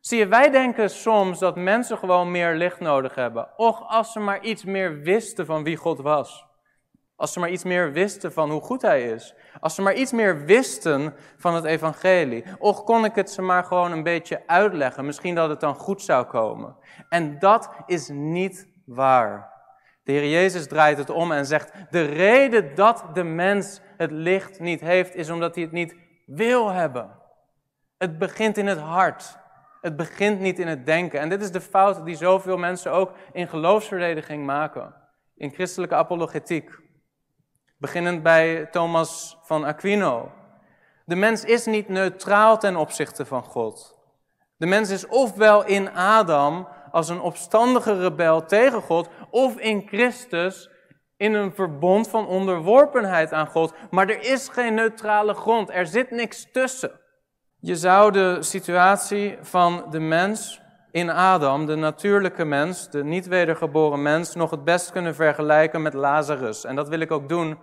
Zie 0.00 0.18
je, 0.18 0.26
wij 0.26 0.50
denken 0.50 0.90
soms 0.90 1.38
dat 1.38 1.56
mensen 1.56 1.98
gewoon 1.98 2.30
meer 2.30 2.54
licht 2.54 2.80
nodig 2.80 3.14
hebben. 3.14 3.48
Och, 3.56 3.88
als 3.88 4.12
ze 4.12 4.20
maar 4.20 4.42
iets 4.42 4.64
meer 4.64 5.00
wisten 5.00 5.46
van 5.46 5.64
wie 5.64 5.76
God 5.76 6.00
was. 6.00 6.47
Als 7.18 7.32
ze 7.32 7.40
maar 7.40 7.50
iets 7.50 7.64
meer 7.64 7.92
wisten 7.92 8.32
van 8.32 8.50
hoe 8.50 8.60
goed 8.60 8.82
Hij 8.82 9.10
is. 9.10 9.34
Als 9.60 9.74
ze 9.74 9.82
maar 9.82 9.94
iets 9.94 10.12
meer 10.12 10.44
wisten 10.44 11.14
van 11.36 11.54
het 11.54 11.64
evangelie. 11.64 12.44
Och, 12.58 12.84
kon 12.84 13.04
ik 13.04 13.14
het 13.14 13.30
ze 13.30 13.42
maar 13.42 13.64
gewoon 13.64 13.92
een 13.92 14.02
beetje 14.02 14.42
uitleggen. 14.46 15.06
Misschien 15.06 15.34
dat 15.34 15.48
het 15.48 15.60
dan 15.60 15.74
goed 15.74 16.02
zou 16.02 16.24
komen. 16.24 16.76
En 17.08 17.38
dat 17.38 17.70
is 17.86 18.08
niet 18.08 18.68
waar. 18.86 19.52
De 20.04 20.12
Heer 20.12 20.30
Jezus 20.30 20.66
draait 20.66 20.98
het 20.98 21.10
om 21.10 21.32
en 21.32 21.46
zegt, 21.46 21.72
de 21.90 22.02
reden 22.02 22.74
dat 22.74 23.04
de 23.12 23.24
mens 23.24 23.80
het 23.96 24.10
licht 24.10 24.60
niet 24.60 24.80
heeft, 24.80 25.14
is 25.14 25.30
omdat 25.30 25.54
hij 25.54 25.64
het 25.64 25.72
niet 25.72 25.96
wil 26.26 26.68
hebben. 26.68 27.10
Het 27.96 28.18
begint 28.18 28.56
in 28.56 28.66
het 28.66 28.78
hart. 28.78 29.38
Het 29.80 29.96
begint 29.96 30.40
niet 30.40 30.58
in 30.58 30.66
het 30.66 30.86
denken. 30.86 31.20
En 31.20 31.28
dit 31.28 31.42
is 31.42 31.50
de 31.50 31.60
fout 31.60 32.04
die 32.04 32.16
zoveel 32.16 32.56
mensen 32.56 32.92
ook 32.92 33.12
in 33.32 33.48
geloofsverdediging 33.48 34.46
maken. 34.46 34.94
In 35.36 35.50
christelijke 35.50 35.94
apologetiek. 35.94 36.86
Beginnend 37.78 38.22
bij 38.22 38.66
Thomas 38.66 39.38
van 39.42 39.64
Aquino. 39.64 40.32
De 41.04 41.16
mens 41.16 41.44
is 41.44 41.66
niet 41.66 41.88
neutraal 41.88 42.58
ten 42.58 42.76
opzichte 42.76 43.26
van 43.26 43.42
God. 43.42 43.98
De 44.56 44.66
mens 44.66 44.90
is 44.90 45.06
ofwel 45.06 45.64
in 45.64 45.94
Adam 45.94 46.68
als 46.90 47.08
een 47.08 47.20
opstandige 47.20 48.00
rebel 48.00 48.44
tegen 48.44 48.82
God, 48.82 49.08
of 49.30 49.58
in 49.58 49.86
Christus 49.86 50.70
in 51.16 51.34
een 51.34 51.54
verbond 51.54 52.08
van 52.08 52.26
onderworpenheid 52.26 53.32
aan 53.32 53.46
God. 53.46 53.74
Maar 53.90 54.08
er 54.08 54.22
is 54.22 54.48
geen 54.48 54.74
neutrale 54.74 55.34
grond, 55.34 55.70
er 55.70 55.86
zit 55.86 56.10
niks 56.10 56.46
tussen. 56.52 57.00
Je 57.60 57.76
zou 57.76 58.12
de 58.12 58.36
situatie 58.40 59.38
van 59.40 59.84
de 59.90 60.00
mens 60.00 60.60
in 60.90 61.10
Adam, 61.10 61.66
de 61.66 61.74
natuurlijke 61.74 62.44
mens, 62.44 62.90
de 62.90 63.04
niet 63.04 63.26
wedergeboren 63.26 64.02
mens, 64.02 64.34
nog 64.34 64.50
het 64.50 64.64
best 64.64 64.92
kunnen 64.92 65.14
vergelijken 65.14 65.82
met 65.82 65.94
Lazarus. 65.94 66.64
En 66.64 66.76
dat 66.76 66.88
wil 66.88 67.00
ik 67.00 67.10
ook 67.10 67.28
doen 67.28 67.58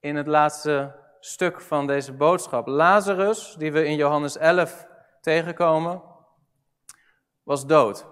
in 0.00 0.16
het 0.16 0.26
laatste 0.26 0.94
stuk 1.20 1.60
van 1.60 1.86
deze 1.86 2.12
boodschap. 2.12 2.66
Lazarus, 2.66 3.54
die 3.58 3.72
we 3.72 3.84
in 3.84 3.96
Johannes 3.96 4.36
11 4.36 4.86
tegenkomen, 5.20 6.02
was 7.42 7.66
dood. 7.66 8.06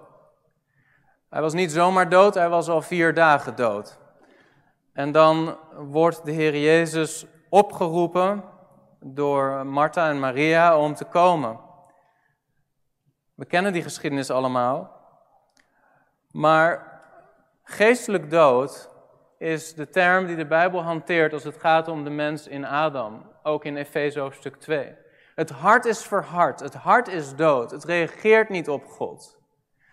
Hij 1.28 1.40
was 1.40 1.52
niet 1.52 1.72
zomaar 1.72 2.08
dood, 2.08 2.34
hij 2.34 2.48
was 2.48 2.68
al 2.68 2.82
vier 2.82 3.14
dagen 3.14 3.56
dood. 3.56 3.98
En 4.92 5.12
dan 5.12 5.56
wordt 5.76 6.24
de 6.24 6.32
Heer 6.32 6.56
Jezus 6.56 7.26
opgeroepen 7.48 8.44
door 9.00 9.66
Martha 9.66 10.08
en 10.08 10.20
Maria 10.20 10.78
om 10.78 10.94
te 10.94 11.04
komen. 11.04 11.60
We 13.40 13.46
kennen 13.46 13.72
die 13.72 13.82
geschiedenis 13.82 14.30
allemaal. 14.30 15.00
Maar 16.30 17.00
geestelijk 17.64 18.30
dood 18.30 18.90
is 19.38 19.74
de 19.74 19.88
term 19.88 20.26
die 20.26 20.36
de 20.36 20.46
Bijbel 20.46 20.82
hanteert 20.82 21.32
als 21.32 21.44
het 21.44 21.56
gaat 21.56 21.88
om 21.88 22.04
de 22.04 22.10
mens 22.10 22.46
in 22.46 22.64
Adam, 22.64 23.30
ook 23.42 23.64
in 23.64 23.76
Efeze 23.76 24.20
hoofdstuk 24.20 24.56
2. 24.56 24.94
Het 25.34 25.50
hart 25.50 25.84
is 25.84 26.02
verhard, 26.02 26.60
het 26.60 26.74
hart 26.74 27.08
is 27.08 27.34
dood, 27.34 27.70
het 27.70 27.84
reageert 27.84 28.48
niet 28.48 28.68
op 28.68 28.86
God. 28.86 29.38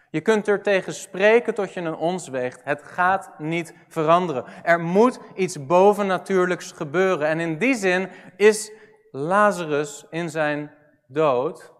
Je 0.10 0.22
kunt 0.22 0.48
er 0.48 0.62
tegen 0.62 0.94
spreken 0.94 1.54
tot 1.54 1.74
je 1.74 1.82
een 1.82 1.96
ons 1.96 2.28
weegt. 2.28 2.64
Het 2.64 2.84
gaat 2.84 3.40
niet 3.40 3.74
veranderen. 3.88 4.46
Er 4.64 4.80
moet 4.80 5.20
iets 5.36 5.66
bovennatuurlijks 5.66 6.72
gebeuren. 6.72 7.28
En 7.28 7.40
in 7.40 7.58
die 7.58 7.76
zin 7.76 8.10
is 8.38 8.72
Lazarus 9.12 10.06
in 10.10 10.30
zijn 10.30 10.72
dood 11.08 11.76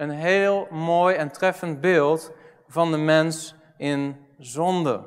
een 0.00 0.10
heel 0.10 0.66
mooi 0.70 1.16
en 1.16 1.32
treffend 1.32 1.80
beeld 1.80 2.32
van 2.68 2.90
de 2.90 2.96
mens 2.96 3.54
in 3.76 4.26
zonde. 4.38 5.00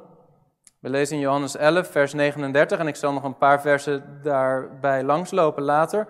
We 0.80 0.90
lezen 0.90 1.16
in 1.16 1.22
Johannes 1.22 1.56
11, 1.56 1.88
vers 1.88 2.14
39, 2.14 2.80
en 2.80 2.88
ik 2.88 2.96
zal 2.96 3.14
nog 3.14 3.24
een 3.24 3.38
paar 3.38 3.62
versen 3.62 4.20
daarbij 4.24 5.04
langslopen 5.04 5.64
later. 5.64 6.08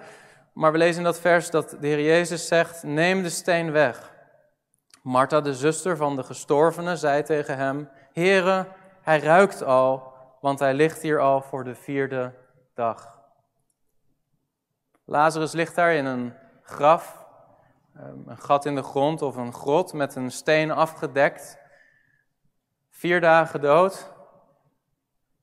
Maar 0.53 0.71
we 0.71 0.77
lezen 0.77 0.97
in 0.97 1.03
dat 1.03 1.19
vers 1.19 1.49
dat 1.49 1.69
de 1.79 1.87
Heer 1.87 2.01
Jezus 2.01 2.47
zegt: 2.47 2.83
Neem 2.83 3.23
de 3.23 3.29
steen 3.29 3.71
weg. 3.71 4.13
Martha, 5.01 5.41
de 5.41 5.53
zuster 5.53 5.97
van 5.97 6.15
de 6.15 6.23
gestorvene, 6.23 6.95
zei 6.95 7.23
tegen 7.23 7.57
hem: 7.57 7.89
Heere, 8.13 8.67
hij 9.01 9.19
ruikt 9.19 9.63
al, 9.63 10.13
want 10.41 10.59
hij 10.59 10.73
ligt 10.73 11.01
hier 11.01 11.19
al 11.19 11.41
voor 11.41 11.63
de 11.63 11.75
vierde 11.75 12.33
dag. 12.73 13.19
Lazarus 15.05 15.51
ligt 15.51 15.75
daar 15.75 15.93
in 15.93 16.05
een 16.05 16.33
graf, 16.63 17.22
een 17.93 18.38
gat 18.38 18.65
in 18.65 18.75
de 18.75 18.84
grond 18.84 19.21
of 19.21 19.36
een 19.36 19.53
grot 19.53 19.93
met 19.93 20.15
een 20.15 20.32
steen 20.32 20.71
afgedekt. 20.71 21.58
Vier 22.89 23.21
dagen 23.21 23.62
dood, 23.62 24.13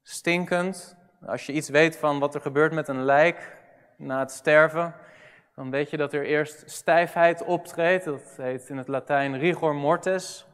stinkend. 0.02 0.96
Als 1.26 1.46
je 1.46 1.52
iets 1.52 1.68
weet 1.68 1.96
van 1.96 2.18
wat 2.18 2.34
er 2.34 2.40
gebeurt 2.40 2.72
met 2.72 2.88
een 2.88 3.04
lijk 3.04 3.56
na 3.96 4.18
het 4.18 4.30
sterven, 4.30 4.94
dan 5.54 5.70
weet 5.70 5.90
je 5.90 5.96
dat 5.96 6.12
er 6.12 6.24
eerst 6.24 6.70
stijfheid 6.70 7.44
optreedt. 7.44 8.04
Dat 8.04 8.34
heet 8.36 8.68
in 8.68 8.76
het 8.76 8.88
Latijn 8.88 9.38
rigor 9.38 9.74
mortis. 9.74 10.46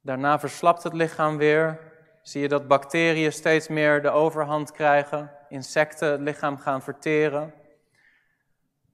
Daarna 0.00 0.38
verslapt 0.38 0.82
het 0.82 0.92
lichaam 0.92 1.36
weer. 1.36 1.80
Zie 2.22 2.40
je 2.40 2.48
dat 2.48 2.68
bacteriën 2.68 3.32
steeds 3.32 3.68
meer 3.68 4.02
de 4.02 4.10
overhand 4.10 4.72
krijgen, 4.72 5.30
insecten 5.48 6.10
het 6.10 6.20
lichaam 6.20 6.58
gaan 6.58 6.82
verteren. 6.82 7.54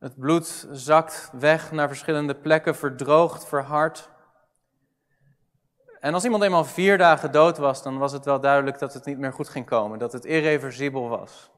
Het 0.02 0.18
bloed 0.18 0.68
zakt 0.70 1.30
weg 1.32 1.72
naar 1.72 1.88
verschillende 1.88 2.34
plekken, 2.34 2.74
verdroogt, 2.74 3.46
verhardt. 3.46 4.10
En 6.00 6.14
als 6.14 6.24
iemand 6.24 6.42
eenmaal 6.42 6.64
vier 6.64 6.98
dagen 6.98 7.32
dood 7.32 7.58
was, 7.58 7.82
dan 7.82 7.98
was 7.98 8.12
het 8.12 8.24
wel 8.24 8.40
duidelijk 8.40 8.78
dat 8.78 8.94
het 8.94 9.04
niet 9.04 9.18
meer 9.18 9.32
goed 9.32 9.48
ging 9.48 9.66
komen, 9.66 9.98
dat 9.98 10.12
het 10.12 10.24
irreversibel 10.24 11.08
was. 11.08 11.50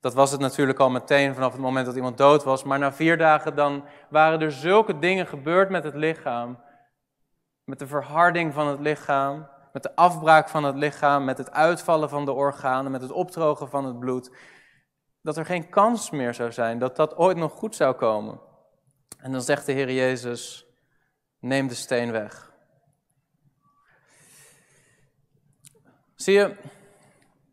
Dat 0.00 0.14
was 0.14 0.30
het 0.30 0.40
natuurlijk 0.40 0.78
al 0.78 0.90
meteen 0.90 1.34
vanaf 1.34 1.52
het 1.52 1.60
moment 1.60 1.86
dat 1.86 1.96
iemand 1.96 2.18
dood 2.18 2.44
was, 2.44 2.64
maar 2.64 2.78
na 2.78 2.92
vier 2.92 3.18
dagen 3.18 3.54
dan 3.54 3.84
waren 4.08 4.40
er 4.40 4.52
zulke 4.52 4.98
dingen 4.98 5.26
gebeurd 5.26 5.70
met 5.70 5.84
het 5.84 5.94
lichaam, 5.94 6.58
met 7.64 7.78
de 7.78 7.86
verharding 7.86 8.54
van 8.54 8.66
het 8.66 8.80
lichaam, 8.80 9.46
met 9.72 9.82
de 9.82 9.96
afbraak 9.96 10.48
van 10.48 10.64
het 10.64 10.76
lichaam, 10.76 11.24
met 11.24 11.38
het 11.38 11.50
uitvallen 11.50 12.08
van 12.08 12.24
de 12.24 12.32
organen, 12.32 12.92
met 12.92 13.02
het 13.02 13.12
opdrogen 13.12 13.68
van 13.68 13.84
het 13.84 13.98
bloed, 13.98 14.30
dat 15.22 15.36
er 15.36 15.44
geen 15.44 15.68
kans 15.68 16.10
meer 16.10 16.34
zou 16.34 16.52
zijn 16.52 16.78
dat 16.78 16.96
dat 16.96 17.16
ooit 17.16 17.36
nog 17.36 17.52
goed 17.52 17.76
zou 17.76 17.94
komen. 17.94 18.40
En 19.18 19.32
dan 19.32 19.42
zegt 19.42 19.66
de 19.66 19.72
Heer 19.72 19.92
Jezus, 19.92 20.66
neem 21.38 21.68
de 21.68 21.74
steen 21.74 22.12
weg. 22.12 22.52
Zie 26.14 26.34
je, 26.34 26.56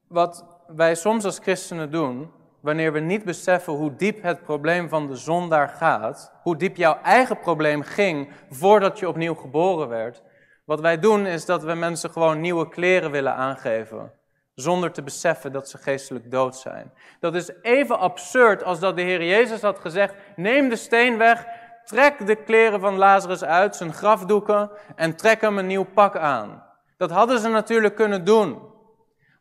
wat 0.08 0.46
wij 0.68 0.96
soms 0.96 1.26
als 1.26 1.40
christenen 1.40 1.92
doen, 1.92 2.32
wanneer 2.60 2.94
we 2.94 3.00
niet 3.00 3.24
beseffen 3.24 3.74
hoe 3.74 3.96
diep 3.96 4.22
het 4.22 4.44
probleem 4.44 4.90
van 4.90 5.08
de 5.08 5.16
zondaar 5.16 5.70
gaat, 5.70 6.32
hoe 6.42 6.58
diep 6.58 6.76
jouw 6.76 7.02
eigen 7.02 7.40
probleem 7.40 7.82
ging 7.82 8.32
voordat 8.50 9.00
je 9.00 9.08
opnieuw 9.08 9.36
geboren 9.36 9.88
werd, 9.88 10.24
wat 10.66 10.80
wij 10.80 11.00
doen 11.00 11.26
is 11.26 11.46
dat 11.46 11.64
we 11.64 11.74
mensen 11.74 12.10
gewoon 12.10 12.42
nieuwe 12.42 12.70
kleren 12.70 13.12
willen 13.12 13.36
aangeven 13.36 14.12
zonder 14.60 14.92
te 14.92 15.04
beseffen 15.04 15.52
dat 15.52 15.70
ze 15.70 15.78
geestelijk 15.78 16.32
dood 16.32 16.56
zijn. 16.56 16.92
Dat 17.20 17.36
is 17.36 17.52
even 17.62 18.00
absurd 18.00 18.64
als 18.64 18.80
dat 18.80 18.96
de 18.96 19.02
Heer 19.02 19.24
Jezus 19.24 19.62
had 19.62 19.80
gezegd: 19.80 20.14
neem 20.36 20.70
de 20.70 20.76
steen 20.76 21.18
weg, 21.18 21.46
trek 21.84 22.26
de 22.26 22.36
kleren 22.36 22.80
van 22.80 22.96
Lazarus 22.96 23.44
uit, 23.44 23.76
zijn 23.76 23.94
grafdoeken, 23.94 24.70
en 24.96 25.16
trek 25.16 25.42
hem 25.42 25.58
een 25.58 25.68
nieuw 25.68 25.86
pak 25.94 26.18
aan. 26.18 26.64
Dat 26.98 27.12
hadden 27.12 27.40
ze 27.40 27.50
natuurlijk 27.50 27.96
kunnen 27.96 28.26
doen. 28.26 28.60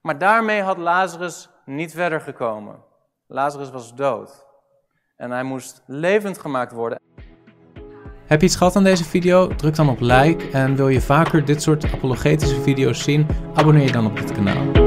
Maar 0.02 0.18
daarmee 0.18 0.62
had 0.62 0.76
Lazarus 0.76 1.48
niet 1.64 1.92
verder 1.92 2.20
gekomen. 2.20 2.76
Lazarus 3.26 3.70
was 3.70 3.94
dood. 3.94 4.46
En 5.16 5.30
hij 5.30 5.42
moest 5.42 5.82
levend 5.86 6.38
gemaakt 6.38 6.72
worden. 6.72 7.00
Heb 8.26 8.40
je 8.40 8.46
iets 8.46 8.56
gehad 8.56 8.76
aan 8.76 8.84
deze 8.84 9.04
video? 9.04 9.46
Druk 9.46 9.74
dan 9.74 9.88
op 9.88 10.00
like 10.00 10.50
en 10.50 10.76
wil 10.76 10.88
je 10.88 11.00
vaker 11.00 11.44
dit 11.44 11.62
soort 11.62 11.92
apologetische 11.92 12.60
video's 12.60 13.02
zien? 13.02 13.26
Abonneer 13.54 13.84
je 13.84 13.92
dan 13.92 14.06
op 14.06 14.16
dit 14.16 14.32
kanaal. 14.32 14.85